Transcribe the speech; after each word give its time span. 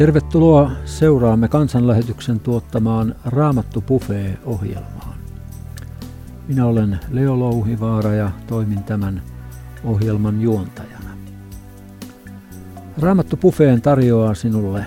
Tervetuloa 0.00 0.70
seuraamme 0.84 1.48
kansanlähetyksen 1.48 2.40
tuottamaan 2.40 3.14
Raamattu 3.24 3.80
Buffet-ohjelmaan. 3.80 5.18
Minä 6.48 6.66
olen 6.66 6.98
Leo 7.10 7.38
Louhivaara 7.38 8.14
ja 8.14 8.30
toimin 8.46 8.84
tämän 8.84 9.22
ohjelman 9.84 10.40
juontajana. 10.40 11.10
Raamattu 12.98 13.36
Buffeen 13.36 13.82
tarjoaa 13.82 14.34
sinulle 14.34 14.84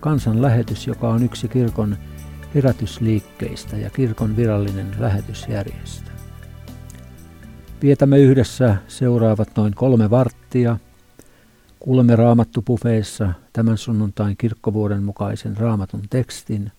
kansanlähetys, 0.00 0.86
joka 0.86 1.08
on 1.08 1.22
yksi 1.22 1.48
kirkon 1.48 1.96
herätysliikkeistä 2.54 3.76
ja 3.76 3.90
kirkon 3.90 4.36
virallinen 4.36 4.86
lähetysjärjestö. 4.98 6.10
Vietämme 7.82 8.18
yhdessä 8.18 8.76
seuraavat 8.88 9.48
noin 9.56 9.74
kolme 9.74 10.10
varttia– 10.10 10.76
Kuulemme 11.86 12.16
Raamattu-pufeessa 12.16 13.32
tämän 13.52 13.78
sunnuntain 13.78 14.36
kirkkovuoden 14.36 15.02
mukaisen 15.02 15.56
raamatun 15.56 16.02
tekstin, 16.10 16.72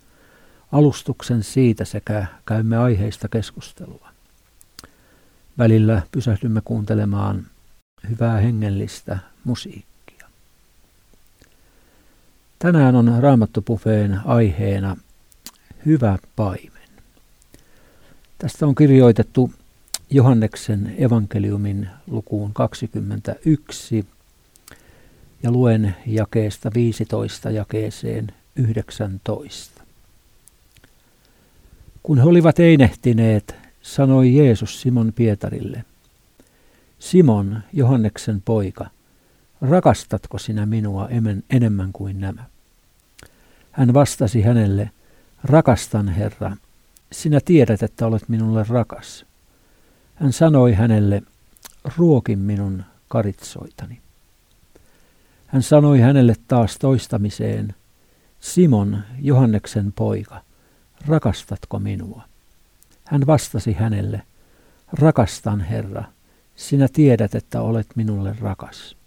alustuksen 0.72 1.44
siitä 1.44 1.86
sekä 1.86 2.26
käymme 2.46 2.78
aiheista 2.78 3.28
keskustelua. 3.28 4.10
Välillä 5.58 6.02
pysähdymme 6.12 6.62
kuuntelemaan 6.66 7.46
hyvää 8.10 8.40
hengellistä 8.40 9.20
musiikkia. 9.44 10.28
Tänään 12.60 12.96
on 12.96 13.18
Raamattupufeen 13.20 14.20
aiheena 14.26 14.98
Hyvä 15.86 16.18
paimen. 16.36 16.90
Tästä 18.38 18.68
on 18.68 18.76
kirjoitettu 18.76 19.52
Johanneksen 20.10 20.96
evankeliumin 20.98 21.90
lukuun 22.08 22.54
21 22.54 24.06
ja 25.44 25.52
luen 25.52 25.96
jakeesta 26.06 26.72
15 26.74 27.52
jakeeseen 27.52 28.28
19. 28.56 29.82
Kun 32.04 32.18
he 32.18 32.24
olivat 32.24 32.60
einehtineet, 32.60 33.56
sanoi 33.82 34.36
Jeesus 34.36 34.82
Simon 34.82 35.14
Pietarille, 35.14 35.86
Simon, 37.00 37.60
Johanneksen 37.74 38.42
poika, 38.42 38.86
rakastatko 39.62 40.38
sinä 40.38 40.66
minua 40.66 41.10
enemmän 41.50 41.94
kuin 41.94 42.22
nämä? 42.22 42.44
Hän 43.72 43.94
vastasi 43.94 44.42
hänelle, 44.42 44.92
rakastan 45.44 46.10
Herra, 46.10 46.58
sinä 47.12 47.40
tiedät, 47.46 47.84
että 47.84 48.08
olet 48.08 48.30
minulle 48.30 48.66
rakas. 48.70 49.26
Hän 50.16 50.34
sanoi 50.34 50.74
hänelle, 50.74 51.22
ruokin 51.98 52.40
minun 52.40 52.84
karitsoitani. 53.08 54.02
Hän 55.48 55.64
sanoi 55.64 56.00
hänelle 56.00 56.36
taas 56.48 56.78
toistamiseen, 56.78 57.76
Simon, 58.40 59.04
Johanneksen 59.22 59.94
poika, 59.94 60.42
rakastatko 61.08 61.80
minua? 61.80 62.24
Hän 63.06 63.28
vastasi 63.28 63.74
hänelle, 63.74 64.22
rakastan 64.94 65.62
Herra, 65.62 66.04
sinä 66.56 66.88
tiedät, 66.94 67.36
että 67.36 67.62
olet 67.62 67.88
minulle 67.96 68.36
rakas. 68.42 68.98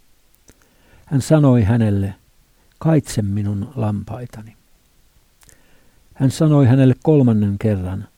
Hän 1.07 1.23
sanoi 1.23 1.63
hänelle, 1.63 2.15
kaitse 2.79 3.23
minun 3.23 3.73
lampaitani. 3.77 4.57
Hän 6.15 6.31
sanoi 6.31 6.67
hänelle 6.67 6.95
kolmannen 7.03 7.59
kerran, 7.59 8.09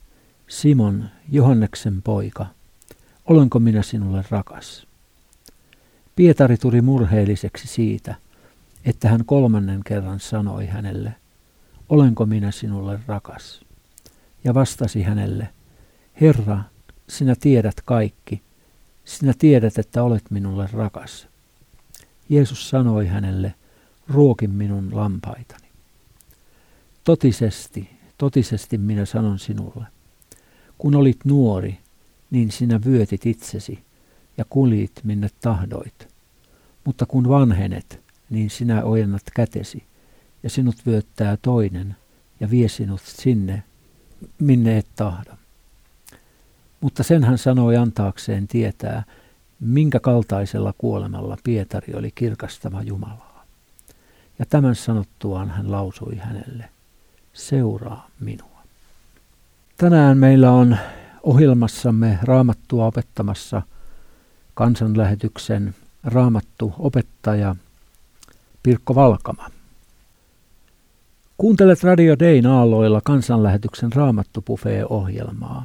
Simon, 0.48 1.08
Johanneksen 1.28 2.02
poika, 2.02 2.46
olenko 3.24 3.58
minä 3.58 3.82
sinulle 3.82 4.24
rakas? 4.30 4.86
Pietari 6.16 6.56
tuli 6.56 6.80
murheelliseksi 6.80 7.68
siitä, 7.68 8.14
että 8.84 9.08
hän 9.08 9.24
kolmannen 9.24 9.80
kerran 9.84 10.20
sanoi 10.20 10.66
hänelle, 10.66 11.14
olenko 11.88 12.26
minä 12.26 12.50
sinulle 12.50 13.00
rakas? 13.06 13.60
Ja 14.44 14.54
vastasi 14.54 15.02
hänelle, 15.02 15.48
Herra, 16.20 16.58
sinä 17.08 17.34
tiedät 17.40 17.74
kaikki, 17.84 18.42
sinä 19.04 19.34
tiedät, 19.38 19.78
että 19.78 20.02
olet 20.02 20.30
minulle 20.30 20.68
rakas. 20.72 21.28
Jeesus 22.28 22.70
sanoi 22.70 23.06
hänelle, 23.06 23.54
ruokin 24.08 24.50
minun 24.50 24.96
lampaitani. 24.96 25.68
Totisesti, 27.04 27.90
totisesti 28.18 28.78
minä 28.78 29.04
sanon 29.04 29.38
sinulle, 29.38 29.86
kun 30.78 30.94
olit 30.94 31.24
nuori, 31.24 31.78
niin 32.30 32.50
sinä 32.50 32.80
vyötit 32.84 33.26
itsesi 33.26 33.84
ja 34.36 34.44
kulit 34.50 34.92
minne 35.04 35.28
tahdoit. 35.40 36.08
Mutta 36.84 37.06
kun 37.06 37.28
vanhenet, 37.28 38.00
niin 38.30 38.50
sinä 38.50 38.84
ojennat 38.84 39.22
kätesi, 39.34 39.84
ja 40.42 40.50
sinut 40.50 40.76
vyöttää 40.86 41.36
toinen, 41.42 41.96
ja 42.40 42.50
vie 42.50 42.68
sinut 42.68 43.00
sinne, 43.00 43.62
minne 44.38 44.78
et 44.78 44.86
tahda. 44.96 45.36
Mutta 46.80 47.02
sen 47.02 47.24
hän 47.24 47.38
sanoi 47.38 47.76
antaakseen 47.76 48.48
tietää, 48.48 49.04
minkä 49.60 50.00
kaltaisella 50.00 50.74
kuolemalla 50.78 51.36
Pietari 51.44 51.94
oli 51.94 52.10
kirkastava 52.14 52.82
Jumalaa. 52.82 53.44
Ja 54.38 54.46
tämän 54.46 54.74
sanottuaan 54.74 55.50
hän 55.50 55.70
lausui 55.70 56.16
hänelle, 56.16 56.68
seuraa 57.32 58.08
minua. 58.20 58.62
Tänään 59.76 60.18
meillä 60.18 60.50
on 60.50 60.76
ohjelmassamme 61.22 62.18
raamattua 62.22 62.86
opettamassa 62.86 63.62
kansanlähetyksen 64.54 65.74
raamattu 66.04 66.74
opettaja 66.78 67.56
Pirkko 68.62 68.94
Valkama. 68.94 69.50
Kuuntelet 71.38 71.82
Radio 71.82 72.18
Dayn 72.18 72.46
aalloilla 72.46 73.00
kansanlähetyksen 73.04 73.92
Raamattu-Buffet-ohjelmaa. 73.92 75.64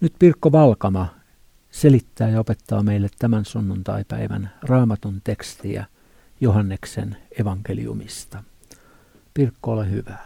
Nyt 0.00 0.12
Pirkko 0.18 0.52
Valkama 0.52 1.08
selittää 1.70 2.28
ja 2.28 2.40
opettaa 2.40 2.82
meille 2.82 3.08
tämän 3.18 3.44
sunnuntaipäivän 3.44 4.50
raamatun 4.62 5.20
tekstiä 5.24 5.86
Johanneksen 6.40 7.16
evankeliumista. 7.40 8.42
Pirkko, 9.34 9.72
ole 9.72 9.90
hyvä. 9.90 10.18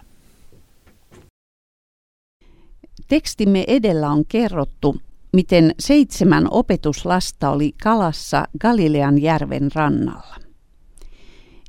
Tekstimme 3.08 3.64
edellä 3.66 4.10
on 4.10 4.24
kerrottu, 4.26 4.96
miten 5.34 5.74
seitsemän 5.78 6.48
opetuslasta 6.50 7.50
oli 7.50 7.72
kalassa 7.82 8.44
Galilean 8.60 9.22
järven 9.22 9.70
rannalla. 9.74 10.36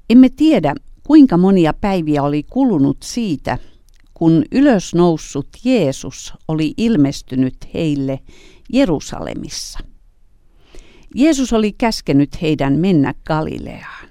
Emme 0.10 0.30
tiedä, 0.30 0.76
kuinka 1.04 1.38
monia 1.38 1.74
päiviä 1.74 2.24
oli 2.24 2.44
kulunut 2.44 2.98
siitä, 3.04 3.58
kun 4.14 4.44
ylösnoussut 4.52 5.48
Jeesus 5.64 6.34
oli 6.48 6.74
ilmestynyt 6.78 7.56
heille 7.74 8.20
Jerusalemissa. 8.74 9.80
Jeesus 11.16 11.54
oli 11.54 11.72
käskenyt 11.72 12.42
heidän 12.42 12.80
mennä 12.80 13.14
Galileaan. 13.28 14.10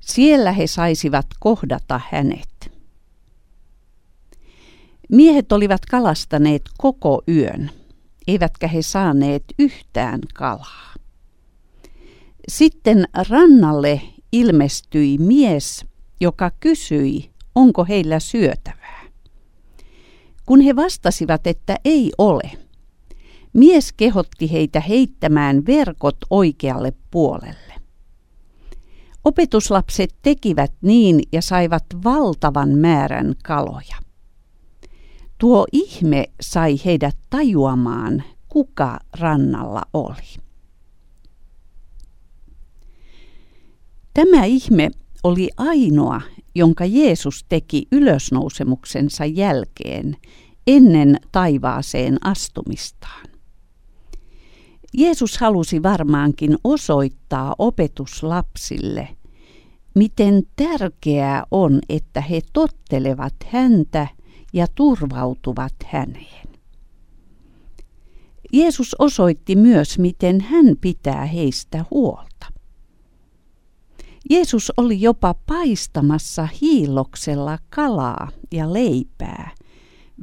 Siellä 0.00 0.52
he 0.52 0.66
saisivat 0.66 1.26
kohdata 1.40 2.00
hänet. 2.10 2.72
Miehet 5.08 5.52
olivat 5.52 5.86
kalastaneet 5.86 6.62
koko 6.78 7.22
yön– 7.28 7.70
eivätkä 8.26 8.68
he 8.68 8.82
saaneet 8.82 9.44
yhtään 9.58 10.20
kalaa. 10.34 10.94
Sitten 12.48 13.04
rannalle 13.28 14.00
ilmestyi 14.32 15.18
mies, 15.18 15.84
joka 16.20 16.50
kysyi, 16.60 17.30
onko 17.54 17.84
heillä 17.84 18.20
syötävää. 18.20 19.02
Kun 20.46 20.60
he 20.60 20.76
vastasivat, 20.76 21.46
että 21.46 21.76
ei 21.84 22.12
ole, 22.18 22.50
mies 23.52 23.92
kehotti 23.92 24.52
heitä 24.52 24.80
heittämään 24.80 25.66
verkot 25.66 26.16
oikealle 26.30 26.92
puolelle. 27.10 27.74
Opetuslapset 29.24 30.14
tekivät 30.22 30.72
niin 30.80 31.20
ja 31.32 31.42
saivat 31.42 31.84
valtavan 32.04 32.68
määrän 32.68 33.34
kaloja. 33.44 34.01
Tuo 35.42 35.66
ihme 35.72 36.24
sai 36.40 36.80
heidät 36.84 37.16
tajuamaan, 37.30 38.22
kuka 38.48 38.98
rannalla 39.18 39.82
oli. 39.92 40.36
Tämä 44.14 44.44
ihme 44.44 44.90
oli 45.24 45.48
ainoa, 45.56 46.20
jonka 46.54 46.84
Jeesus 46.84 47.44
teki 47.48 47.86
ylösnousemuksensa 47.92 49.24
jälkeen 49.24 50.16
ennen 50.66 51.16
taivaaseen 51.32 52.26
astumistaan. 52.26 53.26
Jeesus 54.94 55.38
halusi 55.38 55.82
varmaankin 55.82 56.56
osoittaa 56.64 57.54
opetuslapsille, 57.58 59.08
miten 59.94 60.42
tärkeää 60.56 61.44
on, 61.50 61.78
että 61.88 62.20
he 62.20 62.40
tottelevat 62.52 63.34
häntä– 63.52 64.06
ja 64.52 64.66
turvautuvat 64.74 65.74
häneen. 65.86 66.48
Jeesus 68.52 68.96
osoitti 68.98 69.56
myös, 69.56 69.98
miten 69.98 70.40
hän 70.40 70.76
pitää 70.80 71.26
heistä 71.26 71.84
huolta. 71.90 72.46
Jeesus 74.30 74.72
oli 74.76 75.00
jopa 75.00 75.34
paistamassa 75.34 76.48
hiilloksella 76.60 77.58
kalaa 77.70 78.28
ja 78.52 78.72
leipää 78.72 79.50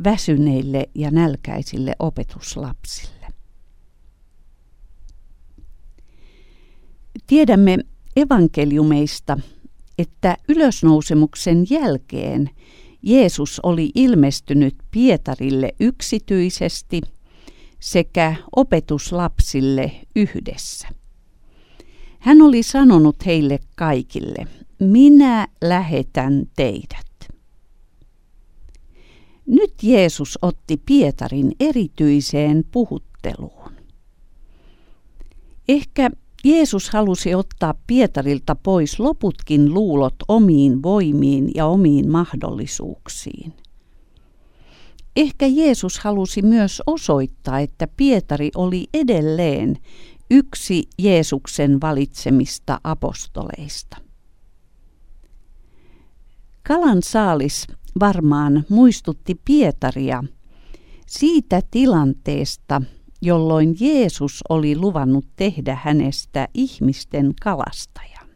väsyneille 0.04 0.90
ja 0.96 1.12
nälkäisille 1.12 1.96
opetuslapsille. 2.00 3.28
Tiedämme 7.28 7.78
evankeliumeista, 8.16 9.38
että 9.98 10.38
ylösnousemuksen 10.50 11.66
jälkeen 11.70 12.50
Jeesus 13.02 13.60
oli 13.64 13.92
ilmestynyt 13.96 14.76
Pietarille 14.92 15.74
yksityisesti 15.80 17.02
sekä 17.80 18.36
opetuslapsille 18.56 19.92
yhdessä. 20.16 20.88
Hän 22.20 22.42
oli 22.42 22.64
sanonut 22.64 23.26
heille 23.26 23.60
kaikille, 23.76 24.48
minä 24.80 25.48
lähetän 25.62 26.46
teidät. 26.56 27.06
Nyt 29.46 29.74
Jeesus 29.84 30.40
otti 30.42 30.78
Pietarin 30.86 31.52
erityiseen 31.60 32.64
puhutteluun. 32.72 33.72
Ehkä 35.68 36.10
Jeesus 36.44 36.90
halusi 36.90 37.36
ottaa 37.36 37.74
Pietarilta 37.88 38.56
pois 38.56 39.00
loputkin 39.00 39.74
luulot 39.74 40.16
omiin 40.28 40.84
voimiin 40.84 41.52
ja 41.56 41.66
omiin 41.66 42.12
mahdollisuuksiin. 42.12 43.54
Ehkä 45.16 45.48
Jeesus 45.48 46.00
halusi 46.00 46.42
myös 46.42 46.82
osoittaa, 46.88 47.60
että 47.60 47.88
Pietari 47.98 48.52
oli 48.56 48.88
edelleen 48.94 49.78
yksi 50.32 50.84
Jeesuksen 50.98 51.82
valitsemista 51.82 52.80
apostoleista. 52.84 53.98
Kalan 56.68 57.04
saalis 57.04 57.68
varmaan 58.00 58.66
muistutti 58.70 59.42
Pietaria 59.46 60.24
siitä 61.08 61.62
tilanteesta, 61.72 62.82
jolloin 63.22 63.76
Jeesus 63.80 64.44
oli 64.50 64.78
luvannut 64.78 65.26
tehdä 65.36 65.78
hänestä 65.84 66.48
ihmisten 66.54 67.34
kalastajan. 67.42 68.30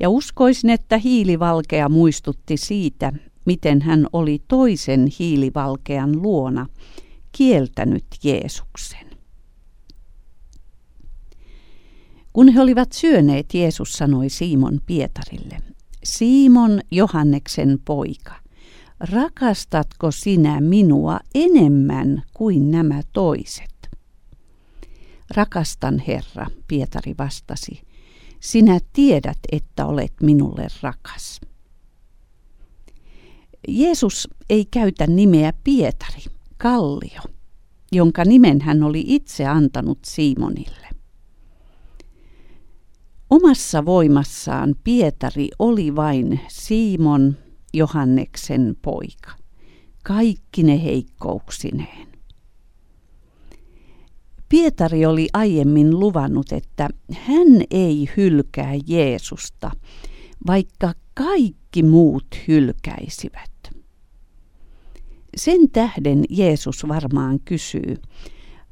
Ja 0.00 0.10
uskoisin, 0.10 0.70
että 0.70 0.98
hiilivalkea 0.98 1.88
muistutti 1.88 2.56
siitä, 2.56 3.12
miten 3.46 3.82
hän 3.82 4.06
oli 4.12 4.42
toisen 4.48 5.06
hiilivalkean 5.18 6.22
luona 6.22 6.66
kieltänyt 7.32 8.04
Jeesuksen. 8.24 9.10
Kun 12.32 12.48
he 12.48 12.60
olivat 12.60 12.92
syöneet, 12.92 13.54
Jeesus 13.54 13.92
sanoi 13.92 14.28
Simon 14.28 14.80
Pietarille, 14.86 15.58
Simon 16.04 16.80
Johanneksen 16.90 17.78
poika, 17.84 18.34
rakastatko 19.10 20.10
sinä 20.10 20.60
minua 20.60 21.20
enemmän 21.34 22.22
kuin 22.34 22.70
nämä 22.70 23.02
toiset? 23.12 23.90
Rakastan, 25.36 25.98
Herra, 25.98 26.46
Pietari 26.68 27.14
vastasi. 27.18 27.82
Sinä 28.40 28.78
tiedät, 28.92 29.38
että 29.52 29.86
olet 29.86 30.12
minulle 30.22 30.66
rakas. 30.82 31.40
Jeesus 33.68 34.28
ei 34.50 34.64
käytä 34.70 35.06
nimeä 35.06 35.52
Pietari, 35.64 36.22
Kallio, 36.56 37.20
jonka 37.92 38.24
nimen 38.24 38.60
hän 38.60 38.82
oli 38.82 39.04
itse 39.06 39.46
antanut 39.46 39.98
Simonille. 40.06 40.88
Omassa 43.30 43.84
voimassaan 43.84 44.74
Pietari 44.84 45.48
oli 45.58 45.96
vain 45.96 46.40
Simon 46.48 47.36
Johanneksen 47.72 48.76
poika, 48.82 49.30
kaikki 50.04 50.62
ne 50.62 50.84
heikkouksineen. 50.84 52.08
Pietari 54.48 55.06
oli 55.06 55.28
aiemmin 55.32 56.00
luvannut, 56.00 56.52
että 56.52 56.88
hän 57.12 57.62
ei 57.70 58.08
hylkää 58.16 58.72
Jeesusta, 58.86 59.70
vaikka 60.46 60.92
kaikki 61.14 61.82
muut 61.82 62.26
hylkäisivät. 62.48 63.50
Sen 65.36 65.70
tähden 65.70 66.24
Jeesus 66.30 66.88
varmaan 66.88 67.40
kysyy, 67.44 67.96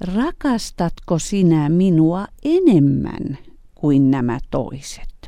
rakastatko 0.00 1.18
sinä 1.18 1.68
minua 1.68 2.26
enemmän 2.44 3.38
kuin 3.74 4.10
nämä 4.10 4.38
toiset? 4.50 5.19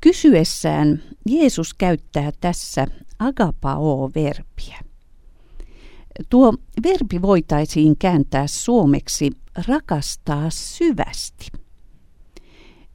Kysyessään 0.00 1.02
Jeesus 1.26 1.74
käyttää 1.74 2.30
tässä 2.40 2.86
agapao-verbiä. 3.18 4.78
Tuo 6.28 6.54
verbi 6.82 7.22
voitaisiin 7.22 7.96
kääntää 7.98 8.46
suomeksi 8.46 9.30
rakastaa 9.68 10.50
syvästi. 10.50 11.46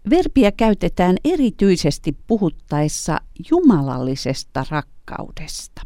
Verbiä 0.10 0.52
käytetään 0.52 1.16
erityisesti 1.24 2.18
puhuttaessa 2.28 3.22
jumalallisesta 3.52 4.66
rakkaudesta. 4.70 5.82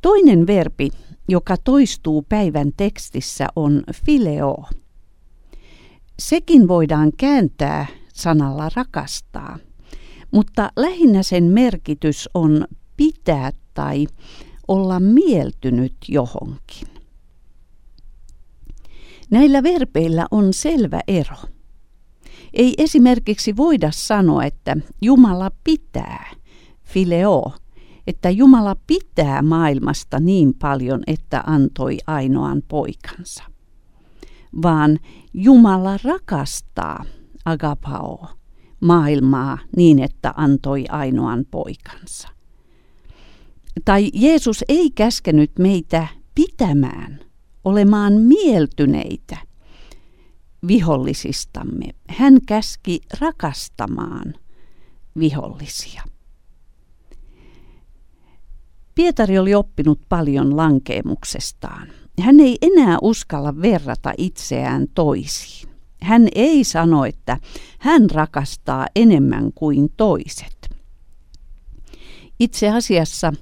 Toinen 0.00 0.46
verbi, 0.46 0.90
joka 1.28 1.56
toistuu 1.56 2.22
päivän 2.28 2.72
tekstissä, 2.76 3.46
on 3.56 3.82
fileo. 4.04 4.64
Sekin 6.18 6.68
voidaan 6.68 7.12
kääntää 7.16 7.86
sanalla 8.20 8.70
rakastaa, 8.76 9.58
mutta 10.30 10.70
lähinnä 10.76 11.22
sen 11.22 11.44
merkitys 11.44 12.28
on 12.34 12.64
pitää 12.96 13.52
tai 13.74 14.06
olla 14.68 15.00
mieltynyt 15.00 15.96
johonkin. 16.08 16.88
Näillä 19.30 19.62
verpeillä 19.62 20.26
on 20.30 20.52
selvä 20.52 21.00
ero. 21.08 21.36
Ei 22.52 22.74
esimerkiksi 22.78 23.56
voida 23.56 23.90
sanoa, 23.92 24.44
että 24.44 24.76
Jumala 25.02 25.50
pitää, 25.64 26.30
fileo, 26.84 27.52
että 28.06 28.30
Jumala 28.30 28.76
pitää 28.86 29.42
maailmasta 29.42 30.20
niin 30.20 30.54
paljon, 30.54 31.02
että 31.06 31.42
antoi 31.46 31.98
ainoan 32.06 32.62
poikansa. 32.68 33.44
Vaan 34.62 34.98
Jumala 35.34 35.98
rakastaa, 36.04 37.04
agapao, 37.44 38.28
maailmaa 38.80 39.58
niin, 39.76 39.98
että 39.98 40.34
antoi 40.36 40.84
ainoan 40.88 41.44
poikansa. 41.50 42.28
Tai 43.84 44.10
Jeesus 44.14 44.64
ei 44.68 44.90
käskenyt 44.90 45.50
meitä 45.58 46.08
pitämään, 46.34 47.20
olemaan 47.64 48.12
mieltyneitä– 48.12 49.36
vihollisistamme. 50.68 51.86
Hän 52.08 52.38
käski 52.46 53.00
rakastamaan 53.20 54.34
vihollisia. 55.18 56.02
Pietari 58.94 59.38
oli 59.38 59.54
oppinut 59.54 60.00
paljon 60.08 60.56
lankeemuksestaan. 60.56 61.88
Hän 62.20 62.40
ei 62.40 62.58
enää 62.62 62.98
uskalla 63.02 63.62
verrata 63.62 64.12
itseään 64.18 64.86
toisiin. 64.94 65.69
Hän 66.02 66.28
ei 66.34 66.64
sano, 66.64 67.04
että 67.04 67.38
hän 67.78 68.10
rakastaa 68.10 68.86
enemmän 68.96 69.52
kuin 69.54 69.92
toiset. 69.96 70.70
Itse 72.40 72.70
asiassa 72.70 73.32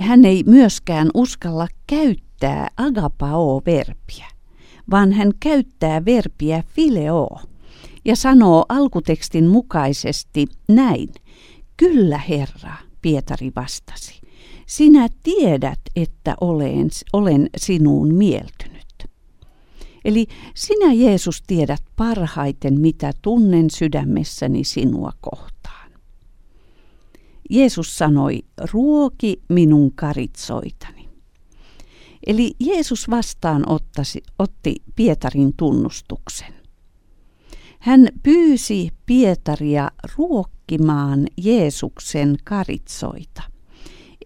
hän 0.00 0.24
ei 0.24 0.42
myöskään 0.46 1.10
uskalla 1.14 1.68
käyttää 1.86 2.68
agapao-verbiä 2.76 4.26
vaan 4.90 5.12
hän 5.12 5.32
käyttää 5.40 6.04
verbiä 6.04 6.64
fileo 6.66 7.28
ja 8.04 8.16
sanoo 8.16 8.64
alkutekstin 8.68 9.46
mukaisesti 9.46 10.46
näin. 10.68 11.08
Kyllä, 11.76 12.18
Herra, 12.18 12.74
Pietari 13.02 13.52
vastasi. 13.56 14.20
Sinä 14.66 15.08
tiedät, 15.22 15.80
että 15.96 16.34
olen, 16.40 16.90
olen 17.12 17.50
sinuun 17.56 18.14
mieltynyt. 18.14 18.79
Eli 20.04 20.26
sinä 20.54 20.92
Jeesus 20.92 21.42
tiedät 21.46 21.82
parhaiten, 21.96 22.80
mitä 22.80 23.12
tunnen 23.22 23.70
sydämessäni 23.70 24.64
sinua 24.64 25.12
kohtaan. 25.20 25.90
Jeesus 27.50 27.98
sanoi, 27.98 28.42
ruoki 28.72 29.42
minun 29.48 29.92
karitsoitani. 29.94 31.08
Eli 32.26 32.52
Jeesus 32.60 33.10
vastaan 33.10 33.68
ottasi, 33.68 34.22
otti 34.38 34.74
Pietarin 34.96 35.52
tunnustuksen. 35.56 36.54
Hän 37.78 38.08
pyysi 38.22 38.90
Pietaria 39.06 39.90
ruokkimaan 40.16 41.26
Jeesuksen 41.36 42.36
karitsoita, 42.44 43.42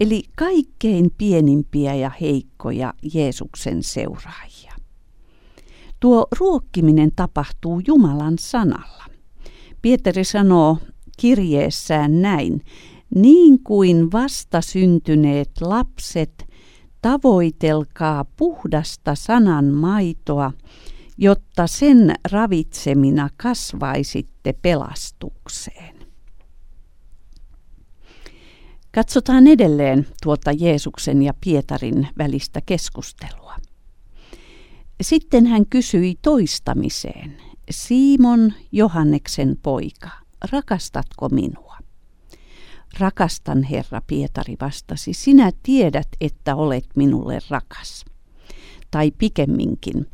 eli 0.00 0.22
kaikkein 0.36 1.10
pienimpiä 1.18 1.94
ja 1.94 2.10
heikkoja 2.20 2.94
Jeesuksen 3.14 3.82
seuraajia. 3.82 4.53
Tuo 6.04 6.26
ruokkiminen 6.38 7.10
tapahtuu 7.16 7.80
Jumalan 7.86 8.38
sanalla. 8.38 9.04
Pietari 9.82 10.24
sanoo 10.24 10.78
kirjeessään 11.16 12.22
näin, 12.22 12.64
niin 13.14 13.62
kuin 13.62 14.12
vastasyntyneet 14.12 15.50
lapset, 15.60 16.46
tavoitelkaa 17.02 18.24
puhdasta 18.36 19.14
sanan 19.14 19.64
maitoa, 19.64 20.52
jotta 21.18 21.66
sen 21.66 22.14
ravitsemina 22.30 23.28
kasvaisitte 23.36 24.52
pelastukseen. 24.62 25.96
Katsotaan 28.94 29.46
edelleen 29.46 30.06
tuota 30.22 30.52
Jeesuksen 30.52 31.22
ja 31.22 31.34
Pietarin 31.44 32.08
välistä 32.18 32.60
keskustelua. 32.66 33.54
Sitten 35.00 35.46
hän 35.46 35.66
kysyi 35.66 36.14
toistamiseen, 36.22 37.36
Simon 37.70 38.52
Johanneksen 38.72 39.56
poika, 39.62 40.10
rakastatko 40.52 41.28
minua? 41.28 41.76
Rakastan, 42.98 43.62
Herra, 43.62 44.00
Pietari 44.06 44.56
vastasi, 44.60 45.12
sinä 45.14 45.50
tiedät, 45.62 46.08
että 46.20 46.56
olet 46.56 46.86
minulle 46.96 47.38
rakas. 47.50 48.04
Tai 48.90 49.10
pikemminkin, 49.10 50.06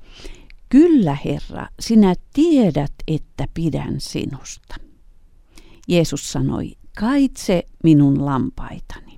kyllä, 0.68 1.16
Herra, 1.24 1.66
sinä 1.80 2.14
tiedät, 2.32 2.92
että 3.08 3.46
pidän 3.54 3.94
sinusta. 4.00 4.74
Jeesus 5.88 6.32
sanoi, 6.32 6.72
kaitse 7.00 7.62
minun 7.84 8.26
lampaitani. 8.26 9.09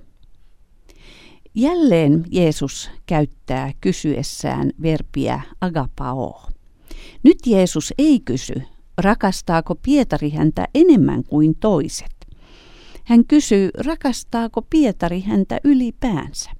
Jälleen 1.55 2.25
Jeesus 2.31 2.91
käyttää 3.05 3.71
kysyessään 3.81 4.71
verbiä 4.81 5.41
agapao. 5.61 6.49
Nyt 7.23 7.37
Jeesus 7.45 7.93
ei 7.97 8.19
kysy, 8.19 8.53
rakastaako 8.97 9.75
Pietari 9.75 10.29
häntä 10.29 10.67
enemmän 10.75 11.23
kuin 11.23 11.55
toiset. 11.55 12.15
Hän 13.03 13.25
kysyy, 13.25 13.69
rakastaako 13.77 14.61
Pietari 14.61 15.21
häntä 15.21 15.59
ylipäänsä. 15.63 16.51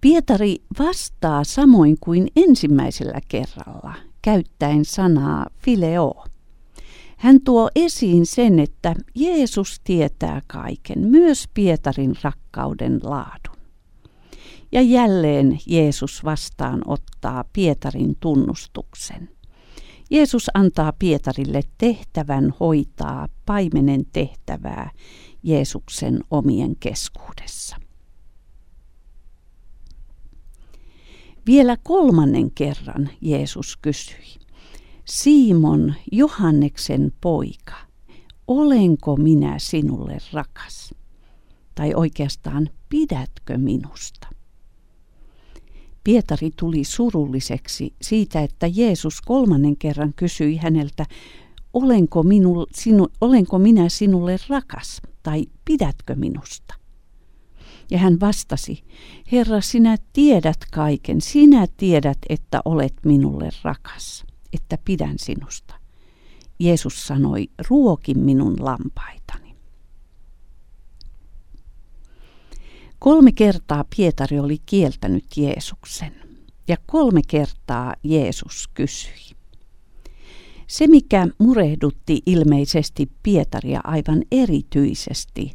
Pietari 0.00 0.56
vastaa 0.78 1.44
samoin 1.44 1.96
kuin 2.00 2.28
ensimmäisellä 2.36 3.20
kerralla, 3.28 3.94
käyttäen 4.22 4.84
sanaa 4.84 5.46
fileo. 5.58 6.24
Hän 7.18 7.40
tuo 7.40 7.70
esiin 7.74 8.26
sen, 8.26 8.58
että 8.58 8.94
Jeesus 9.14 9.80
tietää 9.84 10.42
kaiken, 10.46 10.98
myös 10.98 11.48
Pietarin 11.54 12.16
rakkauden 12.22 13.00
laadun. 13.02 13.56
Ja 14.72 14.82
jälleen 14.82 15.58
Jeesus 15.66 16.24
vastaan 16.24 16.82
ottaa 16.86 17.44
Pietarin 17.52 18.16
tunnustuksen. 18.20 19.28
Jeesus 20.10 20.50
antaa 20.54 20.92
Pietarille 20.98 21.60
tehtävän 21.78 22.54
hoitaa 22.60 23.28
paimenen 23.46 24.06
tehtävää 24.12 24.90
Jeesuksen 25.42 26.20
omien 26.30 26.76
keskuudessa. 26.80 27.76
Vielä 31.46 31.76
kolmannen 31.82 32.50
kerran 32.50 33.10
Jeesus 33.20 33.76
kysyi. 33.76 34.37
Simon, 35.10 35.94
Johanneksen 36.12 37.12
poika, 37.20 37.74
olenko 38.48 39.16
minä 39.16 39.58
sinulle 39.58 40.18
rakas? 40.32 40.94
Tai 41.74 41.94
oikeastaan, 41.94 42.70
pidätkö 42.88 43.58
minusta? 43.58 44.28
Pietari 46.04 46.50
tuli 46.56 46.84
surulliseksi 46.84 47.94
siitä, 48.02 48.42
että 48.42 48.66
Jeesus 48.66 49.20
kolmannen 49.20 49.76
kerran 49.76 50.12
kysyi 50.16 50.56
häneltä, 50.56 51.06
olenko, 51.72 52.22
minu, 52.22 52.66
sinu, 52.74 53.08
olenko 53.20 53.58
minä 53.58 53.88
sinulle 53.88 54.36
rakas 54.48 55.02
tai 55.22 55.46
pidätkö 55.64 56.14
minusta? 56.14 56.74
Ja 57.90 57.98
hän 57.98 58.20
vastasi, 58.20 58.82
Herra, 59.32 59.60
sinä 59.60 59.96
tiedät 60.12 60.58
kaiken, 60.72 61.20
sinä 61.20 61.66
tiedät, 61.76 62.18
että 62.28 62.60
olet 62.64 62.94
minulle 63.04 63.50
rakas 63.62 64.28
että 64.52 64.78
pidän 64.84 65.18
sinusta. 65.18 65.74
Jeesus 66.58 67.06
sanoi, 67.06 67.48
ruoki 67.68 68.14
minun 68.14 68.56
lampaitani. 68.60 69.56
Kolme 72.98 73.32
kertaa 73.32 73.84
Pietari 73.96 74.38
oli 74.38 74.58
kieltänyt 74.66 75.24
Jeesuksen 75.36 76.14
ja 76.68 76.76
kolme 76.86 77.20
kertaa 77.28 77.94
Jeesus 78.04 78.68
kysyi. 78.74 79.38
Se, 80.66 80.86
mikä 80.86 81.26
murehdutti 81.38 82.22
ilmeisesti 82.26 83.10
Pietaria 83.22 83.80
aivan 83.84 84.22
erityisesti, 84.32 85.52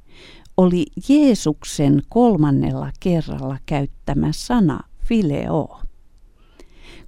oli 0.57 0.85
Jeesuksen 1.09 2.01
kolmannella 2.09 2.91
kerralla 2.99 3.57
käyttämä 3.65 4.31
sana 4.31 4.79
fileo. 5.05 5.79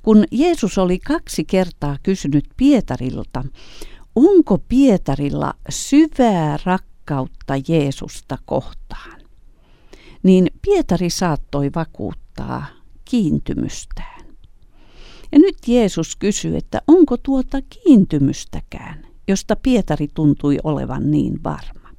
Kun 0.06 0.24
Jeesus 0.32 0.78
oli 0.78 1.00
kaksi 1.00 1.46
kertaa 1.46 1.98
kysynyt 2.04 2.46
Pietarilta, 2.58 3.44
onko 4.16 4.58
Pietarilla 4.58 5.54
syvää 5.70 6.58
rakkautta 6.66 7.54
Jeesusta 7.68 8.38
kohtaan, 8.46 9.22
niin 10.24 10.48
Pietari 10.62 11.10
saattoi 11.10 11.72
vakuuttaa 11.76 12.66
kiintymystään. 13.06 14.26
Ja 15.32 15.40
nyt 15.40 15.56
Jeesus 15.68 16.16
kysyy, 16.16 16.58
että 16.58 16.82
onko 16.88 17.18
tuota 17.18 17.58
kiintymystäkään, 17.62 19.08
josta 19.28 19.56
Pietari 19.56 20.08
tuntui 20.14 20.58
olevan 20.64 21.12
niin 21.12 21.44
varma. 21.44 21.90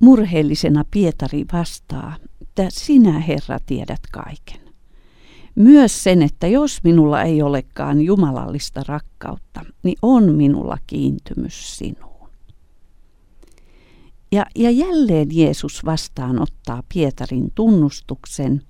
Murheellisena 0.00 0.84
Pietari 0.90 1.44
vastaa, 1.52 2.16
että 2.40 2.66
sinä 2.68 3.18
Herra 3.18 3.58
tiedät 3.66 4.00
kaiken 4.12 4.69
myös 5.54 6.02
sen, 6.02 6.22
että 6.22 6.46
jos 6.46 6.80
minulla 6.84 7.22
ei 7.22 7.42
olekaan 7.42 8.00
jumalallista 8.00 8.82
rakkautta, 8.88 9.64
niin 9.82 9.96
on 10.02 10.34
minulla 10.34 10.78
kiintymys 10.86 11.76
sinuun. 11.76 12.10
Ja, 14.32 14.46
ja 14.56 14.70
jälleen 14.70 15.28
Jeesus 15.32 15.84
vastaanottaa 15.84 16.82
Pietarin 16.94 17.52
tunnustuksen. 17.54 18.62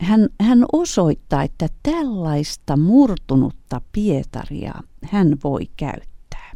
Hän, 0.00 0.28
hän 0.40 0.64
osoittaa, 0.72 1.42
että 1.42 1.68
tällaista 1.82 2.76
murtunutta 2.76 3.80
Pietaria 3.92 4.74
hän 5.04 5.36
voi 5.44 5.66
käyttää. 5.76 6.52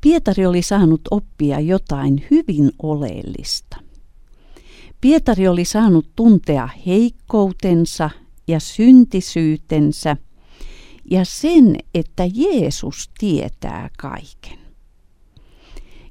Pietari 0.00 0.46
oli 0.46 0.62
saanut 0.62 1.00
oppia 1.10 1.60
jotain 1.60 2.26
hyvin 2.30 2.70
oleellista. 2.82 3.87
Pietari 5.00 5.48
oli 5.48 5.64
saanut 5.64 6.06
tuntea 6.16 6.68
heikkoutensa 6.86 8.10
ja 8.48 8.60
syntisyytensä 8.60 10.16
ja 11.10 11.24
sen, 11.24 11.76
että 11.94 12.22
Jeesus 12.34 13.10
tietää 13.18 13.90
kaiken. 13.98 14.58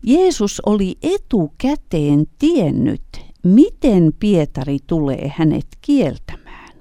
Jeesus 0.04 0.62
oli 0.66 0.96
etukäteen 1.02 2.26
tiennyt, 2.40 3.02
miten 3.44 4.14
Pietari 4.20 4.78
tulee 4.88 5.34
hänet 5.36 5.68
kieltämään. 5.82 6.74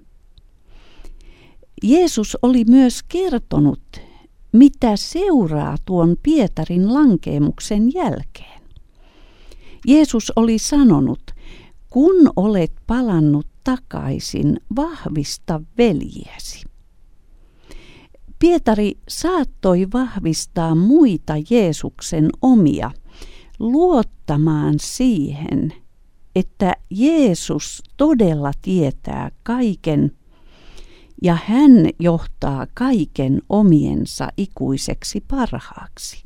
Jeesus 1.83 2.39
oli 2.43 2.65
myös 2.65 3.03
kertonut, 3.03 4.01
mitä 4.53 4.97
seuraa 4.97 5.77
tuon 5.85 6.17
Pietarin 6.23 6.95
lankeemuksen 6.95 7.95
jälkeen. 7.95 8.63
Jeesus 9.87 10.33
oli 10.37 10.59
sanonut, 10.59 11.26
kun 11.97 12.31
olet 12.37 12.73
palannut 12.87 13.47
takaisin, 13.65 14.61
vahvista 14.77 15.61
veljiäsi. 15.79 16.65
Pietari 18.39 18.93
saattoi 19.09 19.87
vahvistaa 19.93 20.75
muita 20.75 21.35
Jeesuksen 21.51 22.29
omia 22.43 22.91
luottamaan 23.59 24.75
siihen, 24.79 25.73
että 26.35 26.73
Jeesus 26.91 27.83
todella 27.97 28.51
tietää 28.63 29.31
kaiken 29.43 30.13
ja 31.23 31.39
hän 31.45 31.89
johtaa 31.99 32.67
kaiken 32.75 33.43
omiensa 33.49 34.29
ikuiseksi 34.37 35.25
parhaaksi. 35.29 36.25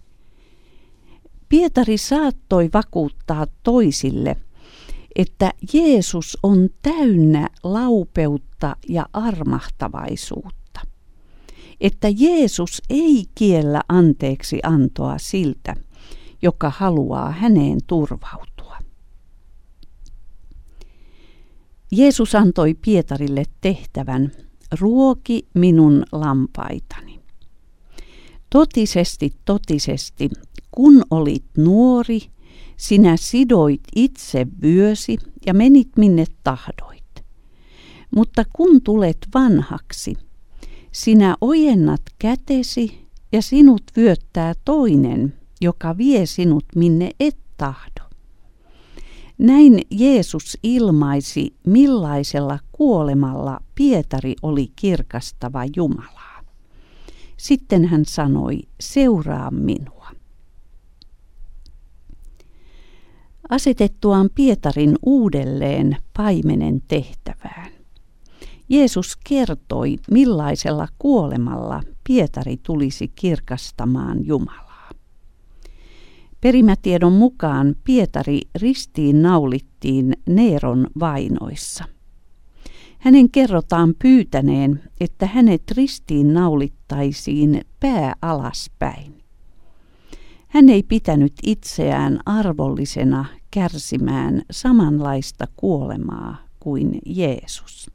Pietari 1.49 1.99
saattoi 1.99 2.71
vakuuttaa 2.73 3.47
toisille– 3.63 4.37
että 5.17 5.53
Jeesus 5.73 6.39
on 6.43 6.69
täynnä 6.83 7.49
laupeutta 7.63 8.77
ja 8.89 9.07
armahtavaisuutta. 9.13 10.81
Että 11.81 12.09
Jeesus 12.17 12.83
ei 12.91 13.25
kiellä 13.35 13.81
anteeksi 13.89 14.61
antoa 14.63 15.19
siltä, 15.19 15.77
joka 16.43 16.73
haluaa 16.77 17.31
häneen 17.31 17.79
turvautua. 17.87 18.79
Jeesus 21.93 22.35
antoi 22.35 22.75
Pietarille 22.75 23.45
tehtävän, 23.61 24.33
ruoki 24.81 25.49
minun 25.55 26.05
lampaitani. 26.13 27.21
Totisesti, 28.51 29.33
totisesti, 29.45 30.31
kun 30.71 31.03
olit 31.11 31.45
nuori, 31.57 32.21
sinä 32.81 33.17
sidoit 33.17 33.81
itse 33.97 34.47
vyösi 34.63 35.19
ja 35.47 35.55
menit 35.55 35.89
minne 35.97 36.25
tahdoit. 36.45 37.25
Mutta 38.11 38.45
kun 38.53 38.83
tulet 38.83 39.19
vanhaksi, 39.35 40.17
sinä 40.93 41.37
ojennat 41.41 42.03
kätesi 42.19 43.09
ja 43.33 43.43
sinut 43.43 43.83
vyöttää 43.97 44.55
toinen, 44.65 45.35
joka 45.61 45.99
vie 45.99 46.27
sinut 46.27 46.65
minne 46.77 47.11
et 47.21 47.37
tahdo. 47.57 48.05
Näin 49.39 49.81
Jeesus 49.91 50.59
ilmaisi, 50.63 51.55
millaisella 51.67 52.59
kuolemalla 52.73 53.61
Pietari 53.75 54.35
oli 54.43 54.73
kirkastava 54.77 55.63
Jumalaa. 55.77 56.45
Sitten 57.37 57.85
hän 57.85 58.05
sanoi, 58.05 58.61
seuraa 58.81 59.51
minua. 59.51 60.20
Asetettuaan 63.51 64.31
Pietarin 64.35 64.97
uudelleen 65.03 65.97
paimenen 66.17 66.83
tehtävään. 66.89 67.73
Jeesus 68.69 69.17
kertoi, 69.29 69.97
millaisella 70.11 70.89
kuolemalla 70.99 71.83
Pietari 72.09 72.57
tulisi 72.57 73.09
kirkastamaan 73.15 74.27
Jumalaa. 74.27 74.91
Perimätiedon 76.41 77.13
mukaan 77.13 77.77
Pietari 77.85 78.41
ristiin 78.61 79.23
naulittiin 79.23 80.13
Neeron 80.27 80.87
vainoissa. 81.01 81.85
Hänen 82.99 83.31
kerrotaan 83.31 83.95
pyytäneen, 84.03 84.83
että 85.01 85.27
hänet 85.27 85.63
ristiin 85.71 86.35
naulittaisiin 86.35 87.61
pää 87.81 88.15
alaspäin. 88.23 89.20
Hän 90.51 90.69
ei 90.69 90.83
pitänyt 90.83 91.33
itseään 91.43 92.21
arvollisena 92.27 93.25
kärsimään 93.51 94.43
samanlaista 94.51 95.47
kuolemaa 95.57 96.37
kuin 96.61 96.99
Jeesus. 97.07 97.91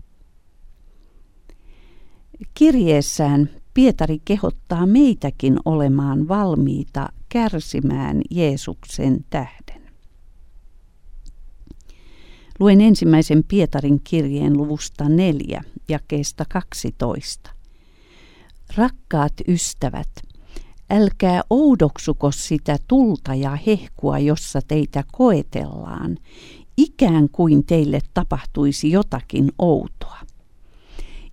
Kirjeessään 2.53 3.49
Pietari 3.73 4.19
kehottaa 4.25 4.85
meitäkin 4.85 5.57
olemaan 5.65 6.27
valmiita 6.27 7.09
kärsimään 7.29 8.21
Jeesuksen 8.31 9.25
tähden. 9.29 9.81
Luen 12.59 12.81
ensimmäisen 12.81 13.43
Pietarin 13.43 14.01
kirjeen 14.03 14.57
luvusta 14.57 15.09
4, 15.09 15.61
jakeesta 15.89 16.45
12. 16.49 17.51
Rakkaat 18.77 19.33
ystävät, 19.47 20.09
älkää 20.89 21.41
oudoksuko 21.49 22.31
sitä 22.31 22.77
tulta 22.87 23.35
ja 23.35 23.57
hehkua, 23.67 24.19
jossa 24.19 24.59
teitä 24.67 25.03
koetellaan, 25.11 26.17
ikään 26.77 27.29
kuin 27.29 27.65
teille 27.65 27.99
tapahtuisi 28.13 28.91
jotakin 28.91 29.51
outoa. 29.59 30.17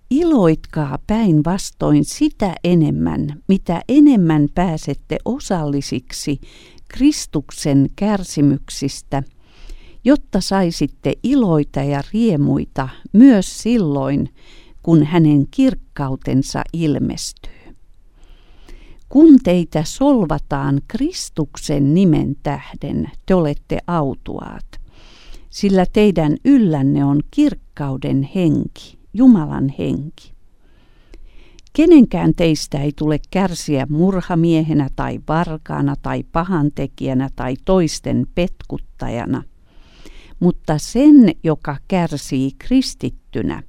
Iloitkaa 0.09 0.99
päinvastoin 1.07 2.05
sitä 2.05 2.55
enemmän, 2.63 3.41
mitä 3.47 3.81
enemmän 3.89 4.47
pääsette 4.55 5.17
osallisiksi 5.25 6.41
Kristuksen 6.87 7.89
kärsimyksistä, 7.95 9.23
jotta 10.03 10.41
saisitte 10.41 11.13
iloita 11.23 11.79
ja 11.79 12.01
riemuita 12.13 12.89
myös 13.13 13.59
silloin, 13.59 14.29
kun 14.83 15.03
hänen 15.03 15.47
kirkkautensa 15.51 16.61
ilmestyy. 16.73 17.62
Kun 19.13 19.39
teitä 19.43 19.83
solvataan 19.83 20.81
Kristuksen 20.87 21.93
nimen 21.93 22.35
tähden, 22.43 23.11
te 23.25 23.35
olette 23.35 23.77
autuaat, 23.87 24.65
sillä 25.49 25.85
teidän 25.93 26.37
yllänne 26.45 27.05
on 27.05 27.19
kirkkauden 27.31 28.29
henki 28.35 28.97
Jumalan 29.13 29.73
henki. 29.79 30.33
Kenenkään 31.73 32.33
teistä 32.35 32.81
ei 32.81 32.91
tule 32.95 33.19
kärsiä 33.31 33.87
murhamiehenä 33.89 34.89
tai 34.95 35.19
varkaana 35.27 35.95
tai 36.01 36.23
pahantekijänä 36.31 37.29
tai 37.35 37.55
toisten 37.65 38.27
petkuttajana, 38.35 39.43
mutta 40.39 40.77
sen, 40.77 41.31
joka 41.43 41.77
kärsii 41.87 42.51
kristittynä, 42.57 43.63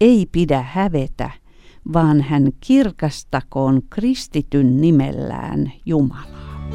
ei 0.00 0.26
pidä 0.32 0.62
hävetä, 0.62 1.30
vaan 1.92 2.20
hän 2.20 2.52
kirkastakoon 2.60 3.82
kristityn 3.90 4.80
nimellään 4.80 5.72
Jumalaa. 5.86 6.70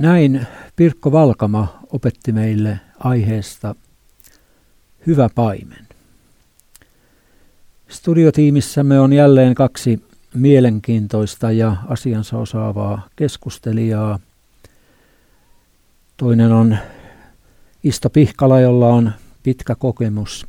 Näin 0.00 0.46
Pirkko 0.76 1.12
Valkama 1.12 1.80
opetti 1.92 2.32
meille 2.32 2.80
aiheesta 2.98 3.74
Hyvä 5.06 5.28
paimen. 5.34 5.86
Studiotiimissämme 7.88 9.00
on 9.00 9.12
jälleen 9.12 9.54
kaksi 9.54 10.04
mielenkiintoista 10.34 11.52
ja 11.52 11.76
asiansa 11.88 12.38
osaavaa 12.38 13.08
keskustelijaa. 13.16 14.18
Toinen 16.16 16.52
on 16.52 16.78
Isto 17.84 18.10
Pihkala, 18.10 18.60
jolla 18.60 18.88
on 18.88 19.12
pitkä 19.42 19.74
kokemus 19.74 20.46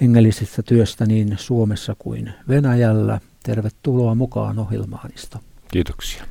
hengellisestä 0.00 0.62
työstä 0.62 1.06
niin 1.06 1.34
Suomessa 1.38 1.96
kuin 1.98 2.32
Venäjällä. 2.48 3.20
Tervetuloa 3.42 4.14
mukaan 4.14 4.58
ohjelmaan, 4.58 5.10
Isto. 5.14 5.38
Kiitoksia. 5.72 6.24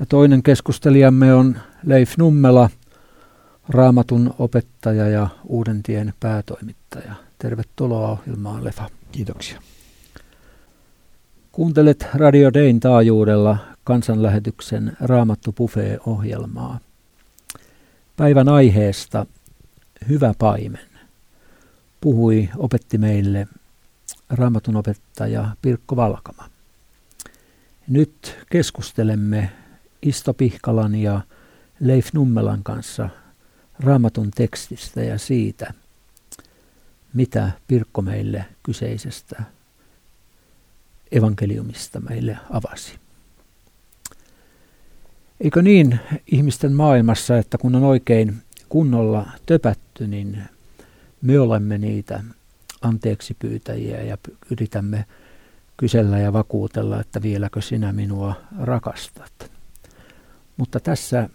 Ja 0.00 0.06
toinen 0.06 0.42
keskustelijamme 0.42 1.34
on 1.34 1.56
Leif 1.84 2.18
Nummela, 2.18 2.70
raamatun 3.68 4.34
opettaja 4.38 5.08
ja 5.08 5.28
Uudentien 5.44 6.14
päätoimittaja. 6.20 7.14
Tervetuloa 7.38 8.10
ohjelmaan, 8.10 8.64
Lefa. 8.64 8.88
Kiitoksia. 9.12 9.60
Kuuntelet 11.52 12.06
Radio 12.14 12.54
Dayn 12.54 12.80
taajuudella 12.80 13.58
kansanlähetyksen 13.84 14.96
Raamattu 15.00 15.52
Buffet-ohjelmaa. 15.52 16.80
Päivän 18.16 18.48
aiheesta 18.48 19.26
Hyvä 20.08 20.34
paimen 20.38 20.88
puhui, 22.00 22.48
opetti 22.56 22.98
meille 22.98 23.48
raamatun 24.30 24.76
opettaja 24.76 25.56
Pirkko 25.62 25.96
Valkama. 25.96 26.50
Nyt 27.88 28.38
keskustelemme 28.50 29.52
Isto 30.02 30.34
Pihkalan 30.34 30.94
ja 30.94 31.20
Leif 31.80 32.12
Nummelan 32.12 32.62
kanssa 32.62 33.08
raamatun 33.80 34.30
tekstistä 34.30 35.02
ja 35.02 35.18
siitä, 35.18 35.74
mitä 37.14 37.50
Pirkko 37.68 38.02
meille 38.02 38.44
kyseisestä 38.62 39.42
evankeliumista 41.12 42.00
meille 42.00 42.38
avasi. 42.50 43.05
Eikö 45.40 45.62
niin 45.62 46.00
ihmisten 46.26 46.72
maailmassa, 46.72 47.38
että 47.38 47.58
kun 47.58 47.74
on 47.74 47.84
oikein 47.84 48.36
kunnolla 48.68 49.26
töpätty, 49.46 50.06
niin 50.06 50.42
me 51.22 51.40
olemme 51.40 51.78
niitä 51.78 52.24
anteeksi 52.82 53.36
pyytäjiä 53.38 54.02
ja 54.02 54.18
yritämme 54.50 55.04
kysellä 55.76 56.18
ja 56.18 56.32
vakuutella, 56.32 57.00
että 57.00 57.22
vieläkö 57.22 57.62
sinä 57.62 57.92
minua 57.92 58.34
rakastat. 58.60 59.50
Mutta 60.56 60.80
tässä 60.80 61.28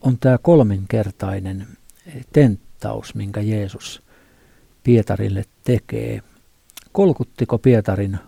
on 0.00 0.18
tämä 0.18 0.38
kolminkertainen 0.38 1.66
tenttaus, 2.32 3.14
minkä 3.14 3.40
Jeesus 3.40 4.02
Pietarille 4.84 5.44
tekee. 5.64 6.22
Kolkuttiko 6.92 7.58
Pietarin 7.58 8.18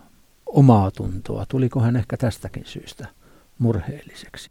omaa 0.45 0.91
tuntoa? 0.91 1.45
Tuliko 1.45 1.79
hän 1.79 1.95
ehkä 1.95 2.17
tästäkin 2.17 2.65
syystä 2.65 3.07
murheelliseksi? 3.59 4.49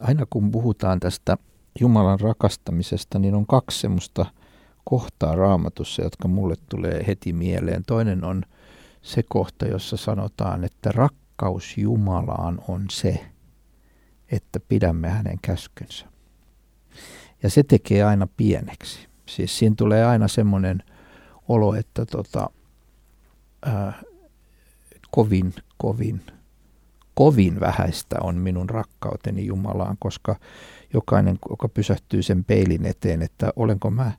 Aina 0.00 0.26
kun 0.30 0.50
puhutaan 0.50 1.00
tästä 1.00 1.36
Jumalan 1.80 2.20
rakastamisesta, 2.20 3.18
niin 3.18 3.34
on 3.34 3.46
kaksi 3.46 3.80
semmoista 3.80 4.26
kohtaa 4.84 5.36
raamatussa, 5.36 6.02
jotka 6.02 6.28
mulle 6.28 6.54
tulee 6.68 7.04
heti 7.06 7.32
mieleen. 7.32 7.82
Toinen 7.86 8.24
on 8.24 8.42
se 9.02 9.22
kohta, 9.28 9.66
jossa 9.66 9.96
sanotaan, 9.96 10.64
että 10.64 10.92
rakkaus 10.92 11.78
Jumalaan 11.78 12.58
on 12.68 12.84
se, 12.90 13.26
että 14.32 14.60
pidämme 14.60 15.08
hänen 15.08 15.38
käskynsä. 15.42 16.06
Ja 17.42 17.50
se 17.50 17.62
tekee 17.62 18.04
aina 18.04 18.28
pieneksi. 18.36 19.08
Siis 19.26 19.58
siinä 19.58 19.74
tulee 19.78 20.04
aina 20.04 20.28
semmoinen 20.28 20.82
olo, 21.48 21.74
että 21.74 22.06
tota, 22.06 22.50
ää, 23.66 24.02
kovin, 25.10 25.54
kovin, 25.76 26.20
kovin 27.20 27.60
vähäistä 27.60 28.16
on 28.20 28.36
minun 28.36 28.70
rakkauteni 28.70 29.46
Jumalaan, 29.46 29.96
koska 29.98 30.36
jokainen, 30.92 31.38
joka 31.50 31.68
pysähtyy 31.68 32.22
sen 32.22 32.44
peilin 32.44 32.86
eteen, 32.86 33.22
että 33.22 33.52
olenko 33.56 33.90
mä 33.90 34.12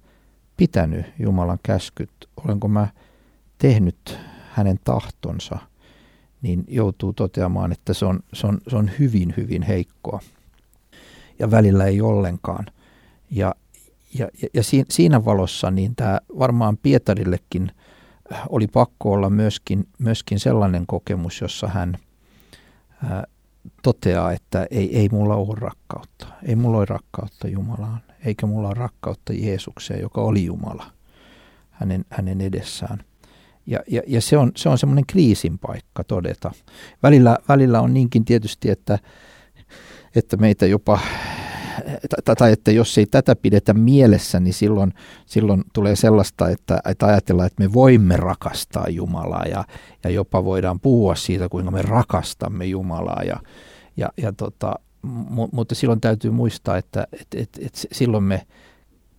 pitänyt 0.57 1.05
Jumalan 1.19 1.59
käskyt, 1.63 2.09
olenko 2.45 2.67
mä 2.67 2.87
tehnyt 3.57 4.17
hänen 4.51 4.79
tahtonsa, 4.83 5.57
niin 6.41 6.63
joutuu 6.67 7.13
toteamaan, 7.13 7.71
että 7.71 7.93
se 7.93 8.05
on, 8.05 8.19
se 8.33 8.47
on, 8.47 8.57
se 8.67 8.75
on 8.75 8.91
hyvin, 8.99 9.33
hyvin 9.37 9.61
heikkoa. 9.61 10.19
Ja 11.39 11.51
välillä 11.51 11.85
ei 11.85 12.01
ollenkaan. 12.01 12.65
Ja, 13.31 13.55
ja, 14.19 14.27
ja, 14.53 14.61
siinä 14.89 15.25
valossa 15.25 15.71
niin 15.71 15.95
tämä 15.95 16.19
varmaan 16.39 16.77
Pietarillekin 16.77 17.71
oli 18.49 18.67
pakko 18.67 19.11
olla 19.11 19.29
myöskin, 19.29 19.87
myöskin 19.97 20.39
sellainen 20.39 20.87
kokemus, 20.87 21.41
jossa 21.41 21.67
hän 21.67 21.97
toteaa, 23.83 24.31
että 24.31 24.67
ei, 24.71 24.97
ei 24.97 25.09
mulla 25.09 25.35
ole 25.35 25.55
rakkautta. 25.59 26.27
Ei 26.43 26.55
mulla 26.55 26.77
ole 26.77 26.85
rakkautta 26.85 27.47
Jumalaan, 27.47 28.01
eikä 28.25 28.45
mulla 28.45 28.67
ole 28.67 28.75
rakkautta 28.75 29.33
Jeesukseen, 29.33 30.01
joka 30.01 30.21
oli 30.21 30.45
Jumala 30.45 30.91
hänen, 31.69 32.05
hänen 32.09 32.41
edessään. 32.41 33.03
Ja, 33.65 33.79
ja, 33.87 34.01
ja 34.07 34.21
se 34.21 34.37
on, 34.37 34.51
se 34.55 34.69
on 34.69 34.77
semmoinen 34.77 35.05
kriisin 35.07 35.59
paikka 35.59 36.03
todeta. 36.03 36.51
Välillä, 37.03 37.37
välillä 37.49 37.81
on 37.81 37.93
niinkin 37.93 38.25
tietysti, 38.25 38.69
että, 38.69 38.99
että 40.15 40.37
meitä 40.37 40.65
jopa 40.65 40.99
tai, 42.25 42.35
tai 42.35 42.51
että 42.51 42.71
jos 42.71 42.97
ei 42.97 43.05
tätä 43.05 43.35
pidetä 43.35 43.73
mielessä, 43.73 44.39
niin 44.39 44.53
silloin, 44.53 44.93
silloin 45.25 45.63
tulee 45.73 45.95
sellaista, 45.95 46.49
että, 46.49 46.81
että 46.85 47.05
ajatellaan, 47.05 47.47
että 47.47 47.63
me 47.63 47.73
voimme 47.73 48.17
rakastaa 48.17 48.89
Jumalaa 48.89 49.45
ja, 49.45 49.63
ja 50.03 50.09
jopa 50.09 50.43
voidaan 50.43 50.79
puhua 50.79 51.15
siitä, 51.15 51.49
kuinka 51.49 51.71
me 51.71 51.81
rakastamme 51.81 52.65
Jumalaa. 52.65 53.23
Ja, 53.23 53.37
ja, 53.97 54.09
ja 54.17 54.33
tota, 54.33 54.75
mu, 55.01 55.49
mutta 55.51 55.75
silloin 55.75 56.01
täytyy 56.01 56.31
muistaa, 56.31 56.77
että 56.77 57.07
et, 57.13 57.27
et, 57.35 57.49
et 57.65 57.87
silloin 57.91 58.23
me 58.23 58.47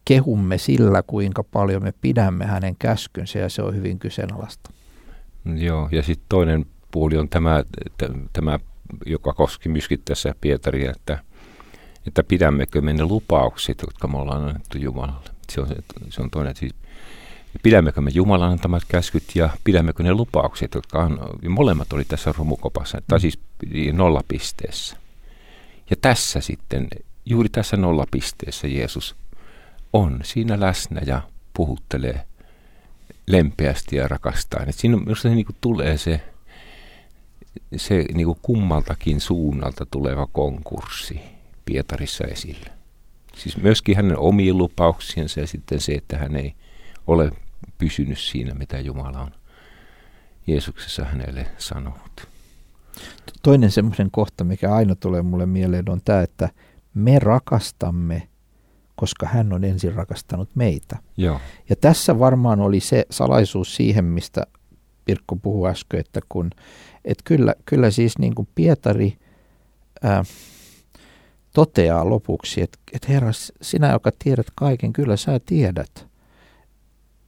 kehumme 0.04 0.58
sillä, 0.58 1.02
kuinka 1.02 1.44
paljon 1.44 1.82
me 1.82 1.92
pidämme 2.00 2.46
hänen 2.46 2.76
käskynsä 2.78 3.38
ja 3.38 3.48
se 3.48 3.62
on 3.62 3.76
hyvin 3.76 3.98
kyseenalaista. 3.98 4.70
Joo, 5.54 5.88
ja 5.92 6.02
sitten 6.02 6.26
toinen 6.28 6.66
puoli 6.90 7.16
on 7.16 7.28
tämä, 7.28 7.64
tämä 8.32 8.58
joka 9.06 9.32
koski 9.32 9.68
myöskin 9.68 10.02
tässä 10.04 10.34
Pietaria, 10.40 10.90
että– 10.90 11.18
että 12.06 12.22
pidämmekö 12.22 12.80
me 12.80 12.92
ne 12.92 13.04
lupaukset, 13.04 13.80
jotka 13.80 14.08
me 14.08 14.18
ollaan 14.18 14.44
annettu 14.44 14.78
Jumalalle. 14.78 15.30
Se 15.50 15.60
on, 15.60 15.68
se 16.10 16.22
on 16.22 16.30
toinen, 16.30 16.56
siis 16.56 16.74
pidämmekö 17.62 18.00
me 18.00 18.10
Jumalan 18.14 18.50
antamat 18.50 18.82
käskyt 18.88 19.24
ja 19.34 19.50
pidämmekö 19.64 20.02
ne 20.02 20.14
lupaukset, 20.14 20.74
jotka 20.74 20.98
on, 20.98 21.20
molemmat 21.48 21.92
oli 21.92 22.04
tässä 22.04 22.34
romukopassa, 22.38 23.02
tai 23.06 23.20
siis 23.20 23.38
nollapisteessä. 23.92 24.96
Ja 25.90 25.96
tässä 26.00 26.40
sitten, 26.40 26.88
juuri 27.26 27.48
tässä 27.48 27.76
nollapisteessä 27.76 28.68
Jeesus 28.68 29.16
on 29.92 30.20
siinä 30.24 30.60
läsnä 30.60 31.00
ja 31.06 31.22
puhuttelee 31.54 32.24
lempeästi 33.26 33.96
ja 33.96 34.08
rakastaen. 34.08 34.68
Et 34.68 34.74
siinä 34.74 34.96
minusta 34.96 35.22
se 35.22 35.34
niin 35.34 35.46
tulee 35.60 35.98
se, 35.98 36.20
se 37.76 38.04
niin 38.14 38.36
kummaltakin 38.42 39.20
suunnalta 39.20 39.86
tuleva 39.86 40.28
konkurssi 40.32 41.20
Pietarissa 41.64 42.24
esillä. 42.24 42.70
Siis 43.36 43.56
myöskin 43.56 43.96
hänen 43.96 44.18
omiin 44.18 44.58
lupauksiensa 44.58 45.40
ja 45.40 45.46
sitten 45.46 45.80
se, 45.80 45.92
että 45.92 46.18
hän 46.18 46.36
ei 46.36 46.54
ole 47.06 47.32
pysynyt 47.78 48.18
siinä, 48.18 48.54
mitä 48.54 48.80
Jumala 48.80 49.20
on 49.20 49.30
Jeesuksessa 50.46 51.04
hänelle 51.04 51.46
sanonut. 51.58 52.28
Toinen 53.42 53.70
semmoisen 53.70 54.10
kohta, 54.10 54.44
mikä 54.44 54.74
aina 54.74 54.94
tulee 54.94 55.22
mulle 55.22 55.46
mieleen, 55.46 55.90
on 55.90 56.00
tämä, 56.04 56.22
että 56.22 56.48
me 56.94 57.18
rakastamme, 57.18 58.28
koska 58.96 59.26
hän 59.26 59.52
on 59.52 59.64
ensin 59.64 59.94
rakastanut 59.94 60.48
meitä. 60.54 60.98
Joo. 61.16 61.40
Ja 61.68 61.76
tässä 61.76 62.18
varmaan 62.18 62.60
oli 62.60 62.80
se 62.80 63.06
salaisuus 63.10 63.76
siihen, 63.76 64.04
mistä 64.04 64.46
Pirkko 65.04 65.36
puhui 65.36 65.70
äsken, 65.70 66.00
että 66.00 66.20
kun, 66.28 66.50
että 67.04 67.22
kyllä, 67.24 67.54
kyllä 67.66 67.90
siis 67.90 68.18
niin 68.18 68.34
kuin 68.34 68.48
Pietari, 68.54 69.16
ää, 70.02 70.24
toteaa 71.52 72.08
lopuksi, 72.08 72.62
että, 72.62 72.78
että 72.92 73.12
Herra, 73.12 73.30
sinä, 73.62 73.92
joka 73.92 74.10
tiedät 74.18 74.46
kaiken, 74.54 74.92
kyllä 74.92 75.16
sä 75.16 75.40
tiedät, 75.46 76.06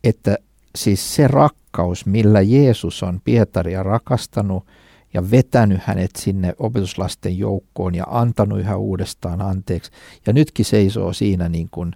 että 0.04 0.38
siis 0.76 1.14
se 1.14 1.28
rakkaus, 1.28 2.06
millä 2.06 2.40
Jeesus 2.40 3.02
on 3.02 3.20
Pietaria 3.24 3.82
rakastanut 3.82 4.66
ja 5.14 5.30
vetänyt 5.30 5.80
hänet 5.82 6.10
sinne 6.16 6.54
opetuslasten 6.58 7.38
joukkoon 7.38 7.94
ja 7.94 8.04
antanut 8.10 8.58
yhä 8.58 8.76
uudestaan 8.76 9.42
anteeksi, 9.42 9.90
ja 10.26 10.32
nytkin 10.32 10.64
seisoo 10.64 11.12
siinä 11.12 11.48
niin 11.48 11.68
kuin 11.70 11.92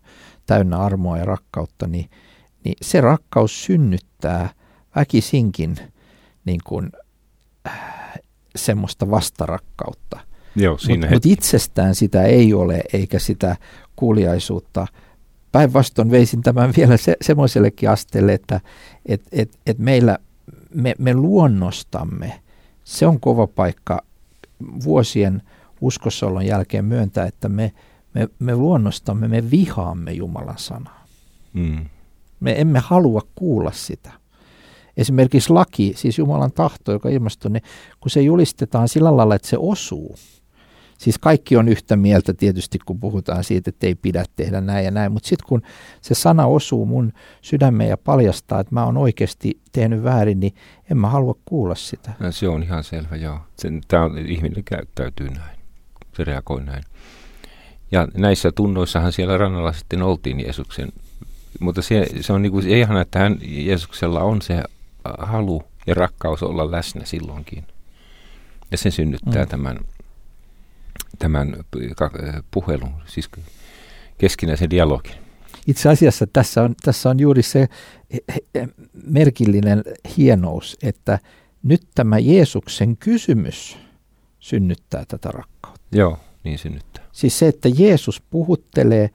täynnä 0.47 0.79
armoa 0.79 1.19
ja 1.19 1.25
rakkautta, 1.25 1.87
niin, 1.87 2.11
niin 2.65 2.77
se 2.83 3.01
rakkaus 3.01 3.65
synnyttää 3.65 4.51
väkisinkin 4.97 5.77
niin 6.45 6.61
kuin, 6.65 6.91
äh, 7.67 8.19
semmoista 8.57 9.11
vastarakkautta. 9.11 10.28
Mutta 10.99 11.15
mut 11.15 11.27
itsestään 11.27 11.95
sitä 11.95 12.23
ei 12.23 12.55
ole, 12.55 12.81
eikä 12.93 13.19
sitä 13.19 13.57
kuuliaisuutta. 13.97 14.87
Päinvastoin 15.53 16.11
veisin 16.11 16.43
tämän 16.43 16.73
vielä 16.77 16.97
se, 16.97 17.17
semmoisellekin 17.21 17.91
asteelle, 17.91 18.33
että 18.33 18.61
et, 19.07 19.23
et, 19.33 19.59
et 19.67 19.79
meillä 19.79 20.19
me, 20.75 20.95
me 20.99 21.15
luonnostamme, 21.15 22.41
se 22.85 23.07
on 23.07 23.21
kova 23.21 23.47
paikka 23.47 24.03
vuosien 24.85 25.43
uskossaolon 25.81 26.47
jälkeen 26.47 26.85
myöntää, 26.85 27.27
että 27.27 27.49
me, 27.49 27.73
me, 28.15 28.29
me 28.39 28.57
luonnostamme, 28.57 29.29
me 29.29 29.51
vihaamme 29.51 30.13
Jumalan 30.13 30.59
sanaa. 30.59 31.07
Mm. 31.53 31.87
Me 32.41 32.61
emme 32.61 32.79
halua 32.79 33.21
kuulla 33.35 33.73
sitä. 33.73 34.13
Esimerkiksi 34.97 35.53
laki, 35.53 35.93
siis 35.97 36.19
Jumalan 36.19 36.53
tahto, 36.53 36.93
joka 36.93 37.09
ilmestyy, 37.09 37.51
niin 37.51 37.63
kun 38.01 38.11
se 38.11 38.23
julistetaan 38.23 38.89
sillä 38.89 39.17
lailla, 39.17 39.35
että 39.35 39.49
se 39.49 39.57
osuu– 39.59 40.17
Siis 40.99 41.19
kaikki 41.19 41.57
on 41.57 41.69
yhtä 41.69 41.97
mieltä 41.97 42.35
tietysti, 42.35 42.79
kun 42.79 43.01
puhutaan 43.01 43.45
siitä, 43.45 43.71
että 43.71 43.87
ei 43.87 43.95
pidä 43.95 44.25
tehdä 44.37 44.61
näin 44.61 44.85
ja 44.85 44.91
näin, 44.91 45.13
mutta 45.13 45.29
sitten 45.29 45.49
kun 45.49 45.63
se 46.01 46.15
sana 46.15 46.47
osuu 46.47 46.87
mun 46.87 47.13
sydämeen 47.43 47.91
ja 47.91 47.97
paljastaa, 47.97 48.61
että 48.61 48.75
mä 48.75 48.85
oon 48.85 48.97
oikeasti 48.97 49.61
tehnyt 49.73 50.05
väärin, 50.05 50.41
niin 50.41 50.55
en 50.91 50.97
mä 50.97 51.09
halua 51.09 51.35
kuulla 51.45 51.75
sitä. 51.75 52.13
No, 52.19 52.33
se 52.33 52.49
on 52.49 52.63
ihan 52.63 52.85
selvä, 52.85 53.17
joo. 53.17 53.39
Tämä 53.89 54.05
on, 54.05 54.19
ihminen 54.19 54.65
käyttäytyy 54.65 55.29
näin, 55.31 55.59
se 56.17 56.25
reagoi 56.25 56.65
näin. 56.65 56.83
Ja 57.93 58.09
näissä 58.17 58.53
tunnoissahan 58.53 59.13
siellä 59.13 59.39
rannalla 59.39 59.73
sitten 59.73 60.03
oltiin 60.03 60.41
Jeesuksen, 60.41 60.89
mutta 61.61 61.83
se, 61.83 62.07
se 62.21 62.33
on 62.33 62.43
niinku 62.43 62.59
ihan, 62.59 63.01
että 63.01 63.19
hän, 63.19 63.39
Jeesuksella 63.43 64.21
on 64.21 64.43
se 64.43 64.63
halu 65.19 65.63
ja 65.87 65.95
rakkaus 65.95 66.43
olla 66.43 66.71
läsnä 66.71 67.05
silloinkin. 67.05 67.65
Ja 68.71 68.79
se 68.79 68.91
synnyttää 68.91 69.43
mm. 69.43 69.49
tämän 69.49 69.79
tämän 71.19 71.57
puhelun, 72.51 72.95
siis 73.07 73.31
keskinäisen 74.19 74.71
dialogin. 74.71 75.15
Itse 75.67 75.89
asiassa 75.89 76.27
tässä 76.27 76.63
on, 76.63 76.75
tässä 76.83 77.11
on 77.11 77.21
juuri 77.21 77.43
se 77.43 77.69
merkillinen 79.07 79.83
hienous, 80.17 80.77
että 80.83 81.19
nyt 81.63 81.83
tämä 81.95 82.19
Jeesuksen 82.19 82.97
kysymys 82.97 83.79
synnyttää 84.39 85.05
tätä 85.09 85.31
rakkautta. 85.31 85.97
Joo, 85.97 86.19
niin 86.45 86.59
synnyttää. 86.59 87.05
Siis 87.13 87.39
se, 87.39 87.49
että 87.49 87.69
Jeesus 87.79 88.23
puhuttelee 88.31 89.11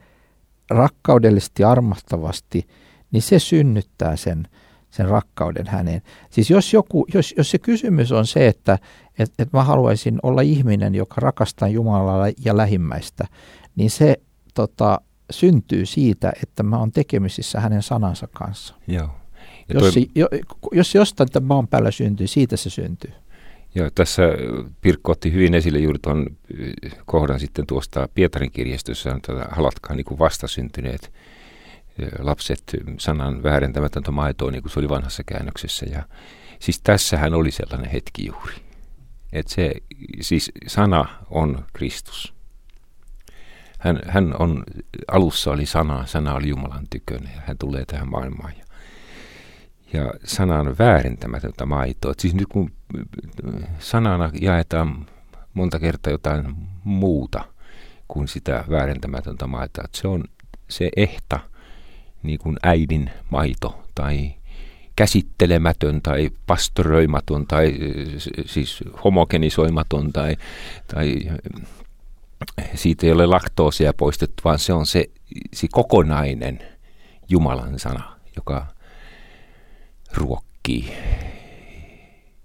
rakkaudellisesti, 0.70 1.64
armahtavasti, 1.64 2.66
niin 3.10 3.22
se 3.22 3.38
synnyttää 3.38 4.16
sen, 4.16 4.48
sen 4.96 5.08
rakkauden 5.08 5.66
häneen. 5.66 6.02
Siis 6.30 6.50
jos, 6.50 6.72
joku, 6.72 7.06
jos, 7.14 7.34
jos 7.36 7.50
se 7.50 7.58
kysymys 7.58 8.12
on 8.12 8.26
se, 8.26 8.48
että 8.48 8.78
et, 9.18 9.32
et 9.38 9.52
mä 9.52 9.64
haluaisin 9.64 10.18
olla 10.22 10.40
ihminen, 10.40 10.94
joka 10.94 11.14
rakastaa 11.18 11.68
Jumalaa 11.68 12.26
ja 12.44 12.56
lähimmäistä, 12.56 13.24
niin 13.76 13.90
se 13.90 14.16
tota, 14.54 15.00
syntyy 15.30 15.86
siitä, 15.86 16.32
että 16.42 16.62
mä 16.62 16.78
oon 16.78 16.92
tekemisissä 16.92 17.60
hänen 17.60 17.82
sanansa 17.82 18.28
kanssa. 18.32 18.74
Joo. 18.86 19.08
Ja 19.68 19.74
jos, 19.80 19.94
toi... 19.94 20.06
jo, 20.14 20.28
jos 20.72 20.94
jostain 20.94 21.30
tämän 21.30 21.48
maan 21.48 21.68
päällä 21.68 21.90
syntyy, 21.90 22.26
siitä 22.26 22.56
se 22.56 22.70
syntyy. 22.70 23.12
Joo, 23.74 23.90
tässä 23.94 24.22
Pirkko 24.80 25.12
otti 25.12 25.32
hyvin 25.32 25.54
esille 25.54 25.78
juuri 25.78 25.98
tuon 25.98 26.26
kohdan 27.06 27.40
sitten 27.40 27.66
tuosta 27.66 28.08
Pietarin 28.14 28.50
kirjastossa, 28.50 29.18
tätä 29.26 29.48
halatkaa 29.50 29.96
niin 29.96 30.04
kuin 30.04 30.18
vastasyntyneet 30.18 31.12
lapset 32.18 32.62
sanan 32.98 33.42
väärentämätöntä 33.42 34.10
maitoa, 34.10 34.50
niin 34.50 34.62
kuin 34.62 34.72
se 34.72 34.78
oli 34.78 34.88
vanhassa 34.88 35.22
käännöksessä. 35.26 35.86
Ja 35.86 36.02
siis 36.58 36.80
tässähän 36.80 37.34
oli 37.34 37.50
sellainen 37.50 37.90
hetki 37.90 38.26
juuri. 38.26 38.54
Että 39.32 39.54
se, 39.54 39.72
siis 40.20 40.52
sana 40.66 41.04
on 41.30 41.64
Kristus. 41.72 42.34
Hän, 43.78 44.00
hän 44.08 44.34
on, 44.38 44.64
alussa 45.12 45.50
oli 45.50 45.66
sana, 45.66 46.06
sana 46.06 46.34
oli 46.34 46.48
Jumalan 46.48 46.86
tykönä 46.90 47.30
ja 47.34 47.40
hän 47.46 47.58
tulee 47.58 47.84
tähän 47.84 48.10
maailmaan. 48.10 48.52
Ja, 48.58 48.64
ja 49.92 50.12
sana 50.24 50.60
on 50.60 50.76
väärentämätöntä 50.78 51.66
maitoa. 51.66 52.12
Et 52.12 52.20
siis 52.20 52.34
nyt 52.34 52.46
kun 52.48 52.70
sanana 53.78 54.30
jaetaan 54.40 55.06
monta 55.54 55.78
kertaa 55.78 56.10
jotain 56.10 56.54
muuta 56.84 57.44
kuin 58.08 58.28
sitä 58.28 58.64
väärentämätöntä 58.70 59.46
maitoa. 59.46 59.84
Se 59.94 60.08
on 60.08 60.24
se 60.68 60.90
ehta 60.96 61.40
niin 62.24 62.38
kuin 62.38 62.56
äidin 62.62 63.10
maito 63.30 63.82
tai 63.94 64.34
käsittelemätön 64.96 66.02
tai 66.02 66.30
pastoröimaton 66.46 67.46
tai 67.46 67.74
siis 68.46 68.84
homogenisoimaton 69.04 70.12
tai, 70.12 70.36
tai 70.94 71.30
siitä 72.74 73.06
ei 73.06 73.12
ole 73.12 73.26
laktoosia 73.26 73.92
poistettu, 73.92 74.42
vaan 74.44 74.58
se 74.58 74.72
on 74.72 74.86
se, 74.86 75.10
se 75.52 75.66
kokonainen 75.72 76.58
Jumalan 77.28 77.78
sana, 77.78 78.16
joka 78.36 78.66
ruokkii. 80.14 80.92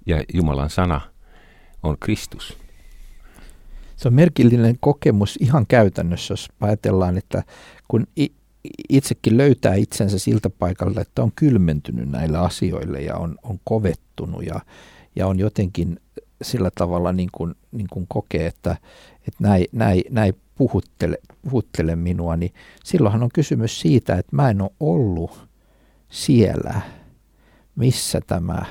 Ja 0.05 0.23
Jumalan 0.33 0.69
sana 0.69 1.01
on 1.83 1.97
Kristus. 1.99 2.57
Se 3.95 4.07
on 4.07 4.13
merkillinen 4.13 4.77
kokemus 4.79 5.37
ihan 5.41 5.67
käytännössä, 5.67 6.31
jos 6.31 6.47
ajatellaan, 6.61 7.17
että 7.17 7.43
kun 7.87 8.07
itsekin 8.89 9.37
löytää 9.37 9.75
itsensä 9.75 10.19
siltä 10.19 10.49
paikalta, 10.49 11.01
että 11.01 11.23
on 11.23 11.31
kylmentynyt 11.35 12.09
näille 12.09 12.37
asioille 12.37 13.01
ja 13.01 13.15
on, 13.15 13.35
on 13.43 13.59
kovettunut 13.63 14.45
ja, 14.45 14.59
ja 15.15 15.27
on 15.27 15.39
jotenkin 15.39 15.99
sillä 16.41 16.71
tavalla 16.75 17.13
niin 17.13 17.29
kuin, 17.31 17.55
niin 17.71 17.87
kuin 17.91 18.05
kokee, 18.07 18.47
että, 18.47 18.77
että 19.17 19.43
näin, 19.43 19.65
näin, 19.71 20.03
näin 20.09 20.33
puhuttele, 20.55 21.17
puhuttele 21.41 21.95
minua, 21.95 22.35
niin 22.35 22.53
silloinhan 22.83 23.23
on 23.23 23.29
kysymys 23.33 23.79
siitä, 23.79 24.15
että 24.15 24.35
mä 24.35 24.49
en 24.49 24.61
ole 24.61 24.71
ollut 24.79 25.47
siellä, 26.09 26.81
missä 27.75 28.21
tämä 28.27 28.65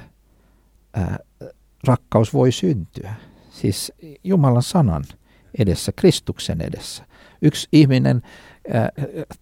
ää, 0.94 1.18
rakkaus 1.84 2.34
voi 2.34 2.52
syntyä. 2.52 3.14
Siis 3.50 3.92
Jumalan 4.24 4.62
sanan 4.62 5.04
edessä, 5.58 5.92
Kristuksen 5.96 6.60
edessä. 6.60 7.06
Yksi 7.42 7.68
ihminen 7.72 8.22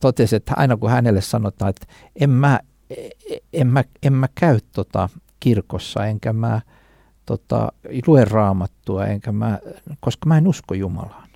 totesi, 0.00 0.36
että 0.36 0.54
aina 0.56 0.76
kun 0.76 0.90
hänelle 0.90 1.20
sanotaan, 1.20 1.70
että 1.70 1.86
en 2.16 2.30
mä, 2.30 2.60
en 3.52 3.66
mä, 3.66 3.84
en 4.02 4.12
mä 4.12 4.28
käy 4.34 4.58
tota 4.72 5.08
kirkossa, 5.40 6.06
enkä 6.06 6.32
mä 6.32 6.60
tota, 7.26 7.72
lue 8.06 8.24
raamattua, 8.24 9.06
enkä 9.06 9.32
mä, 9.32 9.58
koska 10.00 10.28
mä 10.28 10.38
en 10.38 10.48
usko 10.48 10.74
Jumalaan. 10.74 11.28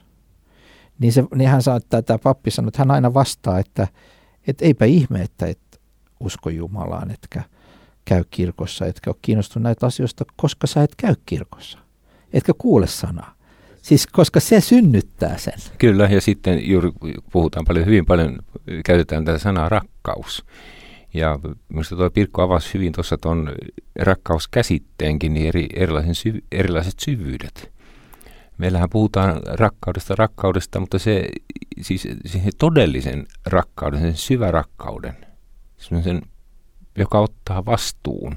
Niin, 0.99 1.13
se, 1.13 1.25
niin 1.35 1.51
hän 1.51 1.63
sanoi, 1.63 1.77
että 1.77 2.03
tämä 2.03 2.19
pappi 2.19 2.51
sanoi, 2.51 2.69
että 2.69 2.79
hän 2.79 2.91
aina 2.91 3.15
vastaa, 3.15 3.59
että, 3.59 3.89
että 4.47 4.65
eipä 4.65 4.85
ihme, 4.85 5.23
että 5.23 5.47
et 5.47 5.81
usko 6.21 6.51
Jumalaan, 6.51 7.11
etkä 7.11 7.43
käy 8.05 8.25
kirkossa, 8.31 8.87
etkä 8.87 9.11
ole 9.11 9.17
kiinnostunut 9.23 9.63
näitä 9.63 9.87
asioista, 9.87 10.25
koska 10.37 10.67
sä 10.67 10.83
et 10.83 10.95
käy 10.97 11.15
kirkossa, 11.27 11.79
etkä 12.33 12.53
kuule 12.59 12.87
sanaa. 12.87 13.35
Siis 13.83 14.07
koska 14.07 14.41
se 14.41 14.61
synnyttää 14.61 15.39
sen. 15.39 15.55
Kyllä, 15.79 16.05
ja 16.05 16.21
sitten 16.21 16.71
juuri 16.71 16.91
puhutaan 17.33 17.65
paljon, 17.65 17.87
hyvin 17.87 18.07
paljon, 18.07 18.39
käytetään 18.85 19.25
tätä 19.25 19.39
sanaa 19.39 19.69
rakkaus. 19.69 20.45
Ja 21.15 21.39
minusta 21.69 21.97
tuo 21.97 22.11
Pirkko 22.11 22.43
avasi 22.43 22.75
hyvin 22.75 22.93
tuossa 22.93 23.19
tuon 23.19 23.53
rakkauskäsitteenkin, 24.01 25.35
niin 25.35 25.47
eri, 25.47 25.67
erilaisen 25.77 26.15
syv, 26.15 26.35
erilaiset 26.53 26.95
syvyydet. 27.01 27.73
Meillähän 28.59 28.91
puhutaan 28.91 29.41
rakkaudesta, 29.47 30.15
rakkaudesta, 30.19 30.81
mutta 30.81 30.99
se, 30.99 31.29
siis 31.81 32.09
se 32.27 32.41
todellisen 32.59 33.27
rakkauden, 33.47 34.01
sen 34.01 34.17
syvä 34.17 34.51
rakkauden, 34.51 35.17
sen, 35.79 36.23
joka 36.99 37.19
ottaa 37.19 37.65
vastuun, 37.65 38.37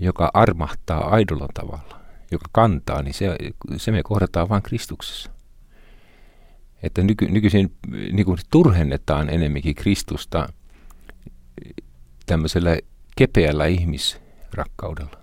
joka 0.00 0.30
armahtaa 0.34 1.08
aidolla 1.08 1.48
tavalla, 1.54 2.00
joka 2.30 2.46
kantaa, 2.52 3.02
niin 3.02 3.14
se, 3.14 3.36
se 3.76 3.90
me 3.90 4.02
kohdataan 4.02 4.48
vain 4.48 4.62
Kristuksessa. 4.62 5.30
Että 6.82 7.02
nyky, 7.02 7.26
nykyisin 7.26 7.76
niin 8.12 8.24
kuin 8.24 8.38
turhennetaan 8.50 9.30
enemmänkin 9.30 9.74
Kristusta 9.74 10.48
tämmöisellä 12.26 12.78
kepeällä 13.16 13.66
ihmisrakkaudella, 13.66 15.18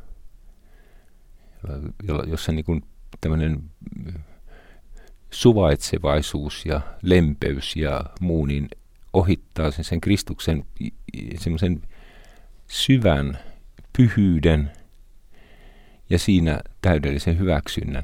jossa 2.28 2.52
niin 2.52 2.66
kuin 2.66 2.84
tämmöinen 3.22 3.64
suvaitsevaisuus 5.32 6.66
ja 6.66 6.82
lempeys 7.02 7.76
ja 7.76 8.04
muu, 8.20 8.46
niin 8.46 8.70
ohittaa 9.14 9.72
sen, 9.72 9.86
sen 9.86 10.02
Kristuksen 10.02 10.66
semmoisen 11.40 11.82
syvän 12.68 13.40
pyhyyden 13.98 14.72
ja 16.10 16.20
siinä 16.20 16.60
täydellisen 16.82 17.40
hyväksynnän. 17.40 18.04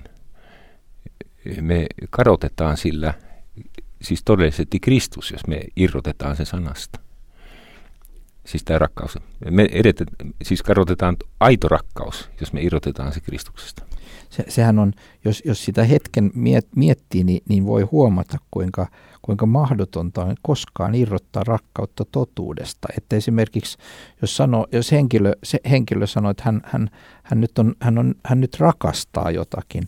Me 1.62 1.86
kadotetaan 2.10 2.78
sillä, 2.78 3.14
siis 4.02 4.24
todellisesti 4.24 4.80
Kristus, 4.80 5.32
jos 5.32 5.48
me 5.48 5.62
irrotetaan 5.76 6.36
sen 6.36 6.46
sanasta. 6.46 7.00
Siis 8.46 8.64
tämä 8.64 8.80
rakkaus. 8.80 9.18
Me 9.50 9.68
edetet, 9.72 10.08
siis 10.44 10.64
kadotetaan 10.64 11.18
aito 11.40 11.68
rakkaus, 11.68 12.30
jos 12.40 12.54
me 12.54 12.62
irrotetaan 12.62 13.14
se 13.14 13.20
Kristuksesta. 13.20 13.86
Se, 14.32 14.44
sehän 14.48 14.80
on, 14.80 14.94
jos, 15.26 15.42
jos 15.46 15.66
sitä 15.66 15.84
hetken 15.84 16.32
miet, 16.36 16.68
miettii, 16.76 17.24
niin, 17.24 17.42
niin 17.50 17.66
voi 17.66 17.82
huomata, 17.82 18.38
kuinka, 18.52 18.88
kuinka 19.22 19.46
mahdotonta 19.46 20.24
on 20.24 20.36
koskaan 20.42 20.96
irrottaa 20.96 21.44
rakkautta 21.44 22.06
totuudesta. 22.12 22.88
Että 22.98 23.16
esimerkiksi 23.16 23.78
jos, 24.22 24.38
sanoo, 24.38 24.68
jos 24.72 24.92
henkilö, 24.92 25.34
se 25.44 25.60
henkilö 25.70 26.08
sanoo, 26.08 26.32
että 26.32 26.44
hän, 26.46 26.62
hän, 26.66 26.90
hän, 27.24 27.42
nyt 27.42 27.60
on, 27.60 27.76
hän, 27.80 27.98
on, 27.98 28.16
hän 28.26 28.42
nyt 28.42 28.60
rakastaa 28.60 29.32
jotakin, 29.32 29.84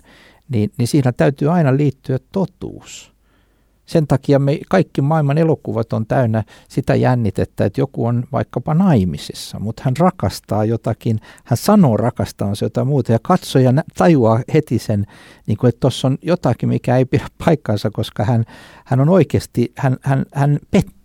niin, 0.49 0.71
niin 0.77 0.87
siinä 0.87 1.11
täytyy 1.11 1.51
aina 1.51 1.77
liittyä 1.77 2.19
totuus. 2.31 3.12
Sen 3.85 4.07
takia 4.07 4.39
me 4.39 4.59
kaikki 4.69 5.01
maailman 5.01 5.37
elokuvat 5.37 5.93
on 5.93 6.05
täynnä 6.05 6.43
sitä 6.69 6.95
jännitettä, 6.95 7.65
että 7.65 7.81
joku 7.81 8.05
on 8.05 8.23
vaikkapa 8.31 8.73
naimisissa, 8.73 9.59
mutta 9.59 9.81
hän 9.85 9.97
rakastaa 9.99 10.65
jotakin, 10.65 11.19
hän 11.43 11.57
sanoo 11.57 11.97
rakastavansa 11.97 12.65
jotain 12.65 12.87
muuta 12.87 13.11
ja 13.11 13.19
katsoja 13.21 13.73
tajuaa 13.97 14.39
heti 14.53 14.79
sen, 14.79 15.05
niin 15.47 15.57
kuin, 15.57 15.69
että 15.69 15.79
tuossa 15.79 16.07
on 16.07 16.17
jotakin, 16.21 16.69
mikä 16.69 16.97
ei 16.97 17.05
pidä 17.05 17.27
paikkaansa, 17.45 17.89
koska 17.91 18.23
hän, 18.23 18.45
hän 18.85 18.99
on 18.99 19.09
oikeasti, 19.09 19.71
hän, 19.77 19.97
hän, 20.01 20.25
hän 20.33 20.59
pettää. 20.71 21.03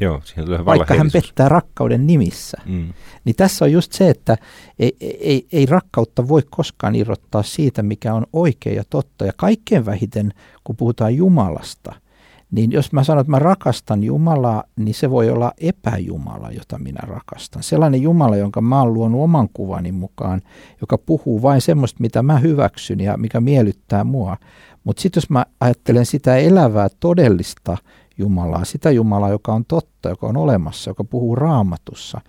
Joo, 0.00 0.22
vaikka 0.64 0.94
hän 0.94 1.10
pettää 1.12 1.48
rakkauden 1.48 2.06
nimissä. 2.06 2.58
Mm. 2.66 2.92
Niin 3.24 3.36
tässä 3.36 3.64
on 3.64 3.72
just 3.72 3.92
se, 3.92 4.10
että 4.10 4.36
ei, 4.78 4.96
ei, 5.00 5.46
ei 5.52 5.66
rakkautta 5.66 6.28
voi 6.28 6.42
koskaan 6.50 6.94
irrottaa 6.94 7.42
siitä, 7.42 7.82
mikä 7.82 8.14
on 8.14 8.26
oikea 8.32 8.72
ja 8.72 8.84
totta. 8.90 9.24
Ja 9.24 9.32
kaikkein 9.36 9.86
vähiten, 9.86 10.32
kun 10.64 10.76
puhutaan 10.76 11.14
Jumalasta, 11.14 12.01
niin 12.52 12.72
jos 12.72 12.92
mä 12.92 13.04
sanon, 13.04 13.20
että 13.20 13.30
mä 13.30 13.38
rakastan 13.38 14.04
Jumalaa, 14.04 14.64
niin 14.76 14.94
se 14.94 15.10
voi 15.10 15.30
olla 15.30 15.52
epäjumala, 15.58 16.50
jota 16.50 16.78
minä 16.78 17.00
rakastan. 17.02 17.62
Sellainen 17.62 18.02
Jumala, 18.02 18.36
jonka 18.36 18.60
mä 18.60 18.80
oon 18.80 18.94
luonut 18.94 19.20
oman 19.20 19.48
kuvani 19.54 19.92
mukaan, 19.92 20.42
joka 20.80 20.98
puhuu 20.98 21.42
vain 21.42 21.60
semmoista, 21.60 22.00
mitä 22.00 22.22
mä 22.22 22.38
hyväksyn 22.38 23.00
ja 23.00 23.16
mikä 23.16 23.40
miellyttää 23.40 24.04
mua. 24.04 24.36
Mutta 24.84 25.02
sitten 25.02 25.20
jos 25.20 25.30
mä 25.30 25.46
ajattelen 25.60 26.06
sitä 26.06 26.36
elävää, 26.36 26.88
todellista 27.00 27.76
Jumalaa, 28.18 28.64
sitä 28.64 28.90
Jumalaa, 28.90 29.30
joka 29.30 29.52
on 29.52 29.64
totta, 29.64 30.08
joka 30.08 30.26
on 30.26 30.36
olemassa, 30.36 30.90
joka 30.90 31.04
puhuu 31.04 31.36
raamatussa, 31.36 32.20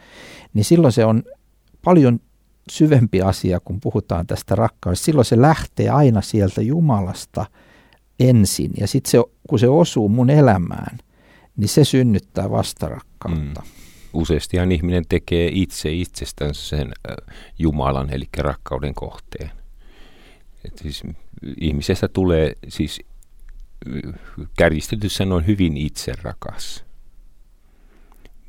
niin 0.53 0.65
silloin 0.65 0.93
se 0.93 1.05
on 1.05 1.23
paljon 1.83 2.19
syvempi 2.71 3.21
asia, 3.21 3.59
kun 3.59 3.79
puhutaan 3.79 4.27
tästä 4.27 4.55
rakkaudesta. 4.55 5.05
Silloin 5.05 5.25
se 5.25 5.41
lähtee 5.41 5.89
aina 5.89 6.21
sieltä 6.21 6.61
Jumalasta– 6.61 7.45
ensin 8.19 8.71
ja 8.77 8.87
sitten 8.87 9.11
se, 9.11 9.23
kun 9.49 9.59
se 9.59 9.69
osuu 9.69 10.09
mun 10.09 10.29
elämään, 10.29 10.97
niin 11.57 11.69
se 11.69 11.85
synnyttää 11.85 12.49
vastarakkautta. 12.49 13.61
Mm. 13.61 13.67
Useastihan 14.13 14.71
ihminen 14.71 15.03
tekee 15.09 15.49
itse 15.53 15.91
itsestänsä 15.91 16.61
sen 16.67 16.93
Jumalan, 17.59 18.13
eli 18.13 18.25
rakkauden 18.37 18.93
kohteen. 18.93 19.51
Et 20.65 20.77
siis 20.77 21.03
ihmisestä 21.61 22.07
tulee 22.07 22.53
siis 22.67 23.01
kärjistetyssä 24.57 25.17
sanoen 25.17 25.47
hyvin 25.47 25.77
itse 25.77 26.13
rakas. 26.21 26.85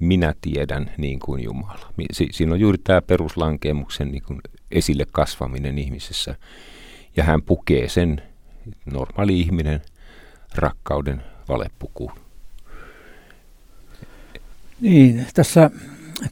Minä 0.01 0.35
tiedän 0.41 0.91
niin 0.99 1.21
kuin 1.21 1.45
Jumala. 1.45 1.93
Si- 2.13 2.29
siinä 2.31 2.53
on 2.53 2.61
juuri 2.61 2.79
tämä 2.79 3.03
peruslankeemuksen 3.03 4.11
niin 4.11 4.23
kuin 4.23 4.41
esille 4.71 5.07
kasvaminen 5.13 5.79
ihmisessä. 5.79 6.37
Ja 7.17 7.25
hän 7.25 7.43
pukee 7.43 7.89
sen 7.89 8.23
normaali 8.93 9.41
ihminen 9.41 9.83
rakkauden 10.55 11.23
valepukuun. 11.49 12.13
Niin, 14.81 15.27
tässä 15.35 15.71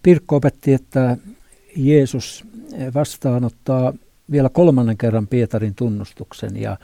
Pirkko 0.02 0.36
opetti, 0.36 0.72
että 0.72 1.16
Jeesus 1.76 2.44
vastaanottaa 2.94 3.94
vielä 4.30 4.48
kolmannen 4.48 4.98
kerran 4.98 5.26
Pietarin 5.26 5.74
tunnustuksen 5.74 6.56
ja 6.56 6.78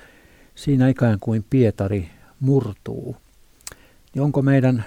siinä 0.54 0.88
ikään 0.88 1.18
kuin 1.20 1.44
Pietari 1.50 2.10
murtuu. 2.40 3.16
Niin 4.14 4.22
onko 4.22 4.42
meidän 4.42 4.84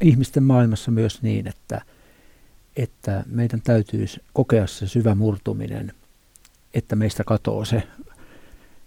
ihmisten 0.00 0.42
maailmassa 0.42 0.90
myös 0.90 1.22
niin, 1.22 1.48
että, 1.48 1.80
että 2.76 3.24
meidän 3.26 3.62
täytyy 3.62 4.06
kokea 4.32 4.66
se 4.66 4.88
syvä 4.88 5.14
murtuminen, 5.14 5.92
että 6.74 6.96
meistä 6.96 7.24
katoaa 7.24 7.64
se 7.64 7.82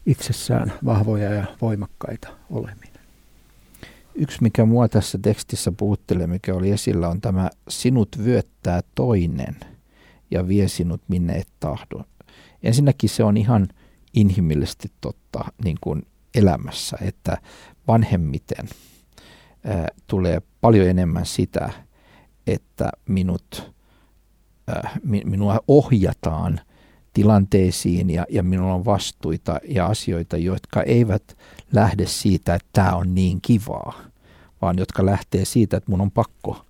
itsessään 0.06 0.74
vahvoja 0.86 1.34
ja 1.34 1.46
voimakkaita 1.62 2.28
oleminen. 2.50 3.00
Yksi, 4.16 4.38
mikä 4.42 4.66
mua 4.66 4.88
tässä 4.88 5.18
tekstissä 5.22 5.72
puhuttelee, 5.72 6.28
mikä 6.28 6.54
oli 6.56 6.72
esillä, 6.72 7.10
on 7.10 7.22
tämä 7.22 7.50
sinut 7.70 8.10
vyöttää 8.24 8.82
toinen 8.96 9.56
ja 10.32 10.48
vie 10.48 10.68
sinut 10.68 11.02
minne 11.08 11.34
et 11.34 11.48
tahdo. 11.60 12.04
Ensinnäkin 12.64 13.10
se 13.10 13.24
on 13.24 13.38
ihan 13.38 13.68
inhimillisesti 14.14 14.92
totta 15.02 15.46
niin 15.64 15.78
kuin 15.82 16.02
elämässä, 16.36 16.98
että 17.02 17.38
vanhemmiten 17.88 18.70
ää, 19.64 19.88
tulee 20.08 20.42
paljon 20.62 20.88
enemmän 20.88 21.26
sitä, 21.26 21.70
että 22.48 22.90
minut, 23.08 23.74
ää, 24.68 24.98
minua 25.04 25.60
ohjataan 25.68 26.62
tilanteisiin 27.14 28.10
ja, 28.10 28.26
ja 28.30 28.44
minulla 28.44 28.74
on 28.74 28.86
vastuita 28.86 29.60
ja 29.68 29.86
asioita, 29.86 30.38
jotka 30.38 30.84
eivät 30.84 31.38
lähde 31.74 32.06
siitä, 32.06 32.56
että 32.56 32.70
tämä 32.74 32.96
on 32.96 33.16
niin 33.16 33.40
kivaa, 33.42 33.94
vaan 34.62 34.78
jotka 34.78 35.06
lähtee 35.06 35.46
siitä, 35.46 35.78
että 35.78 35.92
mun 35.92 36.02
on 36.02 36.12
pakko 36.12 36.66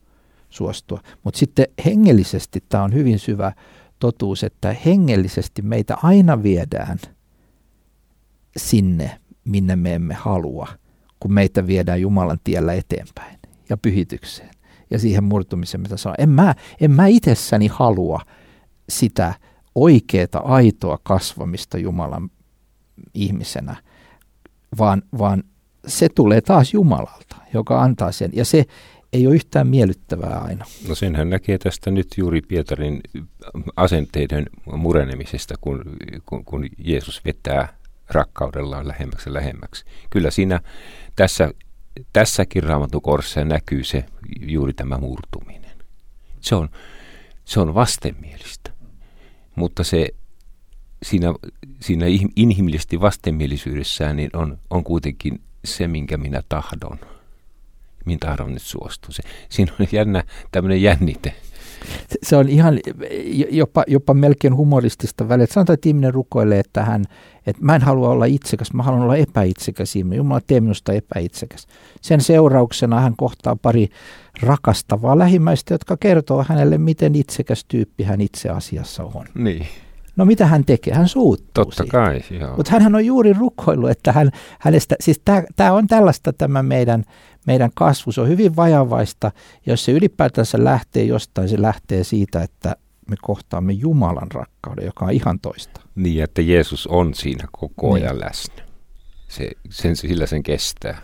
suostua. 0.49 1.01
Mutta 1.23 1.37
sitten 1.37 1.67
hengellisesti 1.85 2.63
tämä 2.69 2.83
on 2.83 2.93
hyvin 2.93 3.19
syvä 3.19 3.51
totuus, 3.99 4.43
että 4.43 4.75
hengellisesti 4.85 5.61
meitä 5.61 5.97
aina 6.03 6.43
viedään 6.43 6.99
sinne, 8.57 9.19
minne 9.45 9.75
me 9.75 9.95
emme 9.95 10.13
halua, 10.13 10.67
kun 11.19 11.33
meitä 11.33 11.67
viedään 11.67 12.01
Jumalan 12.01 12.39
tiellä 12.43 12.73
eteenpäin 12.73 13.39
ja 13.69 13.77
pyhitykseen 13.77 14.49
ja 14.91 14.99
siihen 14.99 15.23
murtumiseen, 15.23 15.81
mitä 15.81 15.97
saa. 15.97 16.15
En 16.17 16.29
mä, 16.29 16.55
en 16.81 16.91
mä 16.91 17.07
itsessäni 17.07 17.67
halua 17.67 18.21
sitä 18.89 19.33
oikeaa, 19.83 20.41
aitoa 20.43 20.99
kasvamista 21.03 21.77
Jumalan 21.77 22.29
ihmisenä, 23.13 23.75
vaan, 24.77 25.01
vaan 25.17 25.43
se 25.87 26.09
tulee 26.09 26.41
taas 26.41 26.73
Jumalalta, 26.73 27.35
joka 27.53 27.81
antaa 27.81 28.11
sen. 28.11 28.31
Ja 28.33 28.45
se 28.45 28.65
ei 29.13 29.27
ole 29.27 29.35
yhtään 29.35 29.67
miellyttävää 29.67 30.39
aina. 30.39 30.65
No 30.87 30.95
senhän 30.95 31.29
näkee 31.29 31.57
tästä 31.57 31.91
nyt 31.91 32.07
juuri 32.17 32.41
Pietarin 32.41 33.01
asenteiden 33.75 34.45
murenemisesta, 34.65 35.55
kun, 35.61 35.83
kun, 36.25 36.45
kun 36.45 36.65
Jeesus 36.77 37.25
vetää 37.25 37.79
rakkaudellaan 38.09 38.87
lähemmäksi 38.87 39.29
ja 39.29 39.33
lähemmäksi. 39.33 39.85
Kyllä 40.09 40.31
siinä 40.31 40.59
tässä, 41.15 41.51
tässäkin 42.13 42.63
raamatukorssa 42.63 43.43
näkyy 43.43 43.83
se 43.83 44.05
juuri 44.41 44.73
tämä 44.73 44.97
murtuminen. 44.97 45.77
Se 46.41 46.55
on, 46.55 46.69
se 47.45 47.59
on 47.59 47.73
vastenmielistä, 47.73 48.71
mutta 49.59 49.83
se 49.83 50.07
siinä, 51.03 51.33
siinä 51.81 52.05
inhimillisesti 52.35 53.01
vastenmielisyydessään 53.01 54.15
niin 54.15 54.29
on, 54.33 54.57
on 54.69 54.83
kuitenkin 54.83 55.41
se, 55.65 55.87
minkä 55.87 56.17
minä 56.17 56.43
tahdon. 56.49 56.99
Minä 58.05 58.17
tahdon 58.19 58.53
nyt 58.53 58.61
suostua. 58.61 59.15
Siinä 59.49 59.73
on 59.79 59.87
jännä 59.91 60.23
tämmöinen 60.51 60.81
jännite 60.81 61.35
se 62.23 62.35
on 62.35 62.49
ihan 62.49 62.79
jopa, 63.49 63.83
jopa 63.87 64.13
melkein 64.13 64.55
humoristista 64.55 65.29
väliä. 65.29 65.47
Sanotaan, 65.49 65.73
että 65.73 65.89
ihminen 65.89 66.13
rukoilee, 66.13 66.59
että, 66.59 66.83
hän, 66.83 67.05
että 67.47 67.65
mä 67.65 67.75
en 67.75 67.81
halua 67.81 68.09
olla 68.09 68.25
itsekäs, 68.25 68.73
mä 68.73 68.83
haluan 68.83 69.03
olla 69.03 69.15
epäitsekäs 69.15 69.95
ihminen. 69.95 70.17
Jumala 70.17 70.41
tee 70.47 70.59
minusta 70.59 70.93
epäitsekäs. 70.93 71.67
Sen 72.01 72.21
seurauksena 72.21 72.99
hän 72.99 73.13
kohtaa 73.17 73.55
pari 73.55 73.89
rakastavaa 74.41 75.17
lähimmäistä, 75.17 75.73
jotka 75.73 75.97
kertoo 75.97 76.45
hänelle, 76.47 76.77
miten 76.77 77.15
itsekäs 77.15 77.65
tyyppi 77.67 78.03
hän 78.03 78.21
itse 78.21 78.49
asiassa 78.49 79.03
on. 79.03 79.25
Niin. 79.35 79.67
No 80.19 80.25
mitä 80.25 80.45
hän 80.45 80.65
tekee? 80.65 80.93
Hän 80.93 81.07
suuttuu 81.07 81.49
Totta 81.53 81.83
siitä. 81.83 81.91
kai, 81.91 82.21
joo. 82.39 82.57
Mutta 82.57 82.79
hän 82.79 82.95
on 82.95 83.05
juuri 83.05 83.33
rukoillut, 83.33 83.89
että 83.89 84.11
hän, 84.11 84.31
hänestä, 84.59 84.95
siis 84.99 85.21
tämä 85.55 85.71
on 85.71 85.87
tällaista 85.87 86.33
tämä 86.33 86.63
meidän, 86.63 87.03
meidän 87.47 87.69
kasvu. 87.75 88.11
Se 88.11 88.21
on 88.21 88.27
hyvin 88.27 88.55
vajavaista. 88.55 89.31
Jos 89.65 89.85
se 89.85 89.91
ylipäätänsä 89.91 90.63
lähtee 90.63 91.03
jostain, 91.03 91.49
se 91.49 91.61
lähtee 91.61 92.03
siitä, 92.03 92.43
että 92.43 92.75
me 93.09 93.15
kohtaamme 93.21 93.73
Jumalan 93.73 94.31
rakkauden, 94.33 94.85
joka 94.85 95.05
on 95.05 95.11
ihan 95.11 95.39
toista. 95.39 95.81
Niin, 95.95 96.23
että 96.23 96.41
Jeesus 96.41 96.87
on 96.87 97.13
siinä 97.13 97.47
koko 97.51 97.93
ajan 97.93 98.15
niin. 98.15 98.25
läsnä. 98.25 98.63
Se, 99.27 99.51
sen, 99.69 99.95
sillä 99.95 100.25
sen 100.25 100.43
kestää. 100.43 101.01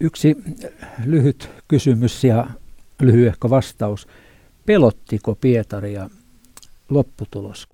Yksi 0.00 0.36
lyhyt 1.04 1.50
kysymys 1.68 2.24
ja 2.24 2.46
lyhyehkö 3.00 3.50
vastaus. 3.50 4.08
Pelottiko 4.66 5.34
Pietaria 5.34 6.10
lopputulos? 6.88 7.68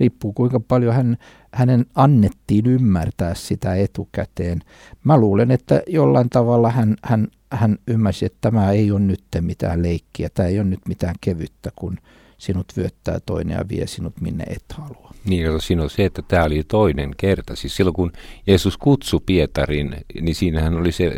Riippuu 0.00 0.32
kuinka 0.32 0.60
paljon 0.60 0.94
hän, 0.94 1.16
hänen 1.54 1.86
annettiin 1.94 2.66
ymmärtää 2.66 3.34
sitä 3.34 3.74
etukäteen. 3.74 4.60
Mä 5.04 5.16
luulen, 5.16 5.50
että 5.50 5.82
jollain 5.86 6.30
tavalla 6.30 6.70
hän, 6.70 6.96
hän, 7.02 7.28
hän 7.50 7.78
ymmärsi, 7.88 8.26
että 8.26 8.38
tämä 8.40 8.70
ei 8.70 8.90
ole 8.90 9.00
nyt 9.00 9.24
mitään 9.40 9.82
leikkiä, 9.82 10.28
tämä 10.34 10.48
ei 10.48 10.58
ole 10.58 10.68
nyt 10.68 10.80
mitään 10.88 11.14
kevyttä, 11.20 11.70
kun 11.76 11.98
sinut 12.38 12.72
vyöttää 12.76 13.20
toinen 13.26 13.56
ja 13.56 13.64
vie 13.68 13.86
sinut 13.86 14.20
minne 14.20 14.44
et 14.44 14.64
halua. 14.72 15.12
Niin, 15.24 15.46
no, 15.46 15.60
siinä 15.60 15.82
on 15.82 15.90
se, 15.90 16.04
että 16.04 16.22
tämä 16.28 16.44
oli 16.44 16.62
toinen 16.68 17.10
kerta. 17.16 17.56
Siis 17.56 17.76
silloin 17.76 17.94
kun 17.94 18.12
Jeesus 18.46 18.76
kutsui 18.78 19.20
Pietarin, 19.26 19.96
niin 20.20 20.34
siinähän 20.34 20.74
oli 20.74 20.92
se, 20.92 21.12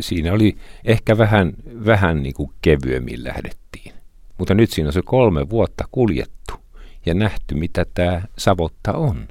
siinä 0.00 0.32
oli 0.32 0.56
ehkä 0.84 1.18
vähän, 1.18 1.52
vähän 1.86 2.22
niin 2.22 2.34
kuin 2.34 2.50
kevyemmin 2.62 3.24
lähdettiin. 3.24 3.94
Mutta 4.38 4.54
nyt 4.54 4.70
siinä 4.70 4.88
on 4.88 4.92
se 4.92 5.02
kolme 5.04 5.50
vuotta 5.50 5.84
kuljettu 5.92 6.54
ja 7.06 7.14
nähty, 7.14 7.54
mitä 7.54 7.86
tämä 7.94 8.22
savotta 8.38 8.92
on. 8.92 9.28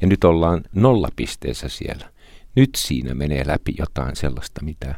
Ja 0.00 0.06
nyt 0.06 0.24
ollaan 0.24 0.62
nollapisteessä 0.74 1.68
siellä. 1.68 2.08
Nyt 2.56 2.70
siinä 2.76 3.14
menee 3.14 3.46
läpi 3.46 3.74
jotain 3.78 4.16
sellaista, 4.16 4.64
mitä 4.64 4.94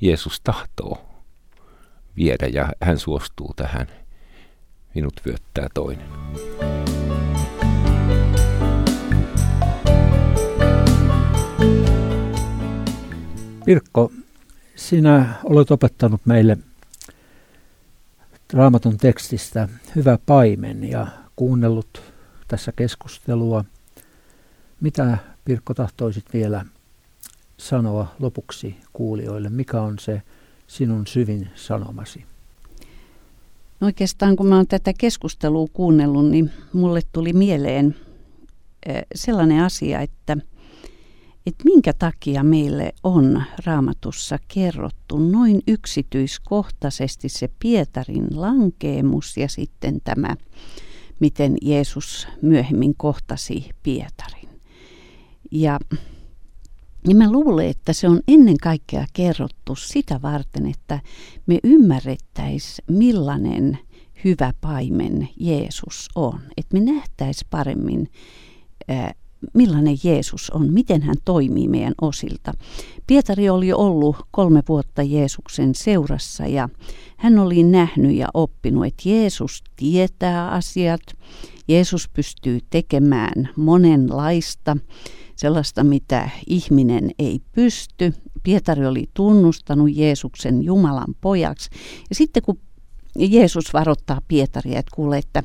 Jeesus 0.00 0.40
tahtoo 0.40 1.10
viedä 2.16 2.46
ja 2.46 2.72
hän 2.82 2.98
suostuu 2.98 3.54
tähän. 3.56 3.86
Minut 4.94 5.12
vyöttää 5.26 5.68
toinen. 5.74 6.08
Pirkko, 13.64 14.12
sinä 14.76 15.34
olet 15.44 15.70
opettanut 15.70 16.20
meille 16.24 16.58
raamatun 18.52 18.96
tekstistä 18.96 19.68
Hyvä 19.96 20.18
paimen 20.26 20.90
ja 20.90 21.06
kuunnellut 21.36 22.02
tässä 22.48 22.72
keskustelua. 22.72 23.64
Mitä 24.80 25.18
Pirkko 25.44 25.74
tahtoisit 25.74 26.24
vielä 26.32 26.64
sanoa 27.56 28.14
lopuksi 28.18 28.76
kuulijoille? 28.92 29.48
Mikä 29.48 29.80
on 29.82 29.98
se 29.98 30.22
sinun 30.66 31.06
syvin 31.06 31.48
sanomasi? 31.54 32.24
No 33.80 33.86
oikeastaan 33.86 34.36
kun 34.36 34.46
mä 34.46 34.56
oon 34.56 34.66
tätä 34.66 34.92
keskustelua 34.98 35.66
kuunnellut, 35.72 36.30
niin 36.30 36.50
mulle 36.72 37.00
tuli 37.12 37.32
mieleen 37.32 37.96
sellainen 39.14 39.64
asia, 39.64 40.00
että– 40.00 40.36
että 41.50 41.64
minkä 41.64 41.92
takia 41.92 42.42
meille 42.42 42.92
on 43.04 43.42
raamatussa 43.66 44.38
kerrottu 44.48 45.18
noin 45.18 45.62
yksityiskohtaisesti 45.68 47.28
se 47.28 47.48
Pietarin 47.58 48.26
lankeemus 48.30 49.36
ja 49.36 49.48
sitten 49.48 50.00
tämä, 50.04 50.36
miten 51.20 51.56
Jeesus 51.62 52.28
myöhemmin 52.42 52.94
kohtasi 52.96 53.70
Pietarin. 53.82 54.48
Ja, 55.50 55.78
ja 57.08 57.14
mä 57.14 57.32
luulen, 57.32 57.66
että 57.66 57.92
se 57.92 58.08
on 58.08 58.20
ennen 58.28 58.56
kaikkea 58.56 59.06
kerrottu 59.12 59.74
sitä 59.76 60.22
varten, 60.22 60.66
että 60.66 61.00
me 61.46 61.58
ymmärrettäisiin 61.64 62.84
millainen 62.96 63.78
hyvä 64.24 64.52
paimen 64.60 65.28
Jeesus 65.36 66.08
on. 66.14 66.40
Että 66.56 66.78
me 66.78 66.92
nähtäisiin 66.92 67.48
paremmin 67.50 68.08
millainen 69.54 69.96
Jeesus 70.04 70.50
on, 70.50 70.72
miten 70.72 71.02
hän 71.02 71.16
toimii 71.24 71.68
meidän 71.68 71.94
osilta. 72.00 72.52
Pietari 73.06 73.48
oli 73.48 73.72
ollut 73.72 74.16
kolme 74.30 74.62
vuotta 74.68 75.02
Jeesuksen 75.02 75.74
seurassa 75.74 76.46
ja 76.46 76.68
hän 77.16 77.38
oli 77.38 77.62
nähnyt 77.62 78.16
ja 78.16 78.28
oppinut, 78.34 78.86
että 78.86 79.08
Jeesus 79.08 79.64
tietää 79.76 80.50
asiat, 80.50 81.00
Jeesus 81.68 82.08
pystyy 82.08 82.58
tekemään 82.70 83.48
monenlaista, 83.56 84.76
sellaista 85.36 85.84
mitä 85.84 86.30
ihminen 86.46 87.10
ei 87.18 87.40
pysty. 87.52 88.14
Pietari 88.42 88.86
oli 88.86 89.06
tunnustanut 89.14 89.90
Jeesuksen 89.92 90.62
Jumalan 90.62 91.14
pojaksi. 91.20 91.70
Ja 92.10 92.14
sitten 92.14 92.42
kun 92.42 92.58
Jeesus 93.18 93.72
varoittaa 93.72 94.20
Pietaria, 94.28 94.78
että 94.78 94.94
kuule, 94.94 95.18
että 95.18 95.42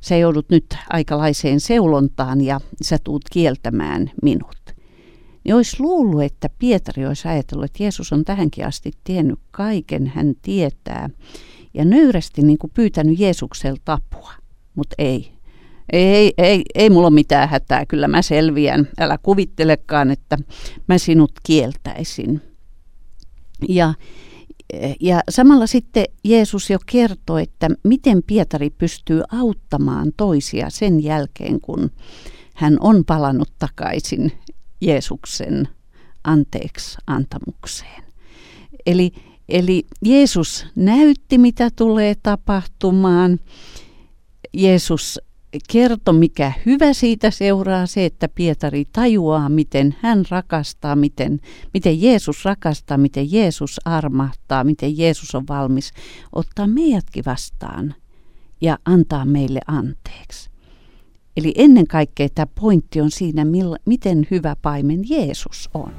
sä 0.00 0.16
joudut 0.16 0.50
nyt 0.50 0.66
aikalaiseen 0.90 1.60
seulontaan 1.60 2.40
ja 2.40 2.60
sä 2.82 2.98
tuut 3.04 3.22
kieltämään 3.32 4.10
minut. 4.22 4.56
Niin 5.44 5.54
olisi 5.54 5.76
luullut, 5.80 6.22
että 6.22 6.48
Pietari 6.58 7.06
olisi 7.06 7.28
ajatellut, 7.28 7.64
että 7.64 7.82
Jeesus 7.82 8.12
on 8.12 8.24
tähänkin 8.24 8.66
asti 8.66 8.92
tiennyt 9.04 9.38
kaiken, 9.50 10.06
hän 10.06 10.34
tietää. 10.42 11.10
Ja 11.74 11.84
nöyrästi 11.84 12.42
niin 12.42 12.58
kuin 12.58 12.70
pyytänyt 12.74 13.20
Jeesukselta 13.20 13.92
apua, 13.92 14.32
mutta 14.74 14.94
ei. 14.98 15.32
Ei, 15.92 16.32
ei, 16.38 16.62
ei 16.74 16.90
mulla 16.90 17.06
ole 17.06 17.14
mitään 17.14 17.48
hätää, 17.48 17.86
kyllä 17.86 18.08
mä 18.08 18.22
selviän. 18.22 18.88
Älä 19.00 19.18
kuvittelekaan, 19.22 20.10
että 20.10 20.38
mä 20.88 20.98
sinut 20.98 21.32
kieltäisin. 21.42 22.42
Ja, 23.68 23.94
ja 25.00 25.20
samalla 25.30 25.66
sitten 25.66 26.04
Jeesus 26.24 26.70
jo 26.70 26.78
kertoi, 26.86 27.42
että 27.42 27.68
miten 27.84 28.22
Pietari 28.22 28.70
pystyy 28.70 29.22
auttamaan 29.32 30.12
toisia 30.16 30.70
sen 30.70 31.02
jälkeen, 31.02 31.60
kun 31.60 31.90
hän 32.54 32.76
on 32.80 33.04
palannut 33.04 33.52
takaisin 33.58 34.32
Jeesuksen 34.80 35.68
anteeksi 36.24 36.98
antamukseen. 37.06 38.02
Eli, 38.86 39.12
eli 39.48 39.86
Jeesus 40.04 40.66
näytti, 40.74 41.38
mitä 41.38 41.70
tulee 41.76 42.14
tapahtumaan. 42.22 43.40
Jeesus 44.54 45.20
kertoi, 45.72 46.14
mikä 46.14 46.52
hyvä 46.66 46.92
siitä 46.92 47.30
seuraa, 47.30 47.86
se, 47.86 48.04
että 48.04 48.28
Pietari 48.28 48.84
tajuaa, 48.84 49.48
miten 49.48 49.96
hän 50.00 50.24
rakastaa, 50.30 50.96
miten, 50.96 51.40
miten 51.74 52.02
Jeesus 52.02 52.44
rakastaa, 52.44 52.98
miten 52.98 53.32
Jeesus 53.32 53.80
armahtaa, 53.84 54.64
miten 54.64 54.98
Jeesus 54.98 55.34
on 55.34 55.44
valmis 55.48 55.92
ottaa 56.32 56.66
meidätkin 56.66 57.24
vastaan 57.26 57.94
ja 58.60 58.78
antaa 58.84 59.24
meille 59.24 59.60
anteeksi. 59.66 60.50
Eli 61.36 61.52
ennen 61.56 61.86
kaikkea 61.86 62.28
tämä 62.34 62.46
pointti 62.60 63.00
on 63.00 63.10
siinä, 63.10 63.46
miten 63.86 64.26
hyvä 64.30 64.56
paimen 64.62 65.00
Jeesus 65.08 65.70
on. 65.74 65.92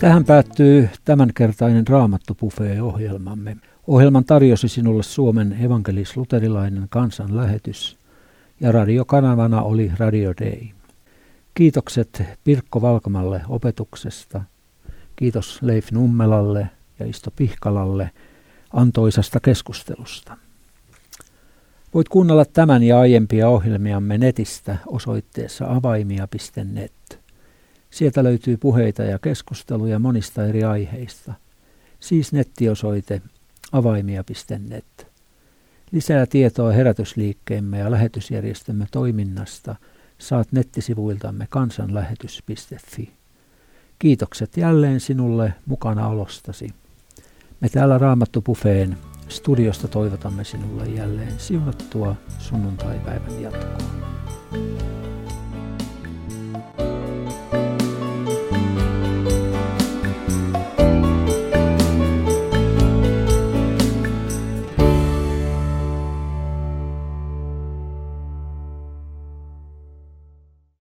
Tähän 0.00 0.24
päättyy 0.24 0.88
tämänkertainen 1.04 1.88
Raamattu-buffet-ohjelmamme. 1.88 3.56
Ohjelman 3.86 4.24
tarjosi 4.24 4.68
sinulle 4.68 5.02
Suomen 5.02 5.56
evankelis-luterilainen 5.60 6.86
kansanlähetys 6.90 7.98
ja 8.60 8.72
radiokanavana 8.72 9.62
oli 9.62 9.92
Radio 9.98 10.34
Day. 10.40 10.60
Kiitokset 11.54 12.22
Pirkko 12.44 12.82
Valkamalle 12.82 13.42
opetuksesta. 13.48 14.42
Kiitos 15.16 15.62
Leif 15.62 15.92
Nummelalle 15.92 16.70
ja 16.98 17.06
Isto 17.06 17.30
Pihkalalle 17.36 18.10
antoisasta 18.72 19.40
keskustelusta. 19.40 20.36
Voit 21.94 22.08
kuunnella 22.08 22.44
tämän 22.44 22.82
ja 22.82 23.00
aiempia 23.00 23.48
ohjelmiamme 23.48 24.18
netistä 24.18 24.76
osoitteessa 24.86 25.66
avaimia.net. 25.68 27.19
Sieltä 27.90 28.24
löytyy 28.24 28.56
puheita 28.56 29.02
ja 29.02 29.18
keskusteluja 29.18 29.98
monista 29.98 30.46
eri 30.46 30.64
aiheista. 30.64 31.34
Siis 32.00 32.32
nettiosoite 32.32 33.22
avaimia.net. 33.72 35.06
Lisää 35.92 36.26
tietoa 36.26 36.72
herätysliikkeemme 36.72 37.78
ja 37.78 37.90
lähetysjärjestömme 37.90 38.86
toiminnasta 38.90 39.76
saat 40.18 40.52
nettisivuiltamme 40.52 41.46
kansanlähetys.fi. 41.50 43.10
Kiitokset 43.98 44.56
jälleen 44.56 45.00
sinulle 45.00 45.54
mukana 45.66 46.08
olostasi. 46.08 46.68
Me 47.60 47.68
täällä 47.68 47.98
Raamattu 47.98 48.44
studiosta 49.28 49.88
toivotamme 49.88 50.44
sinulle 50.44 50.84
jälleen 50.84 51.40
siunattua 51.40 52.16
sunnuntaipäivän 52.38 53.42
jatkoa. 53.42 53.90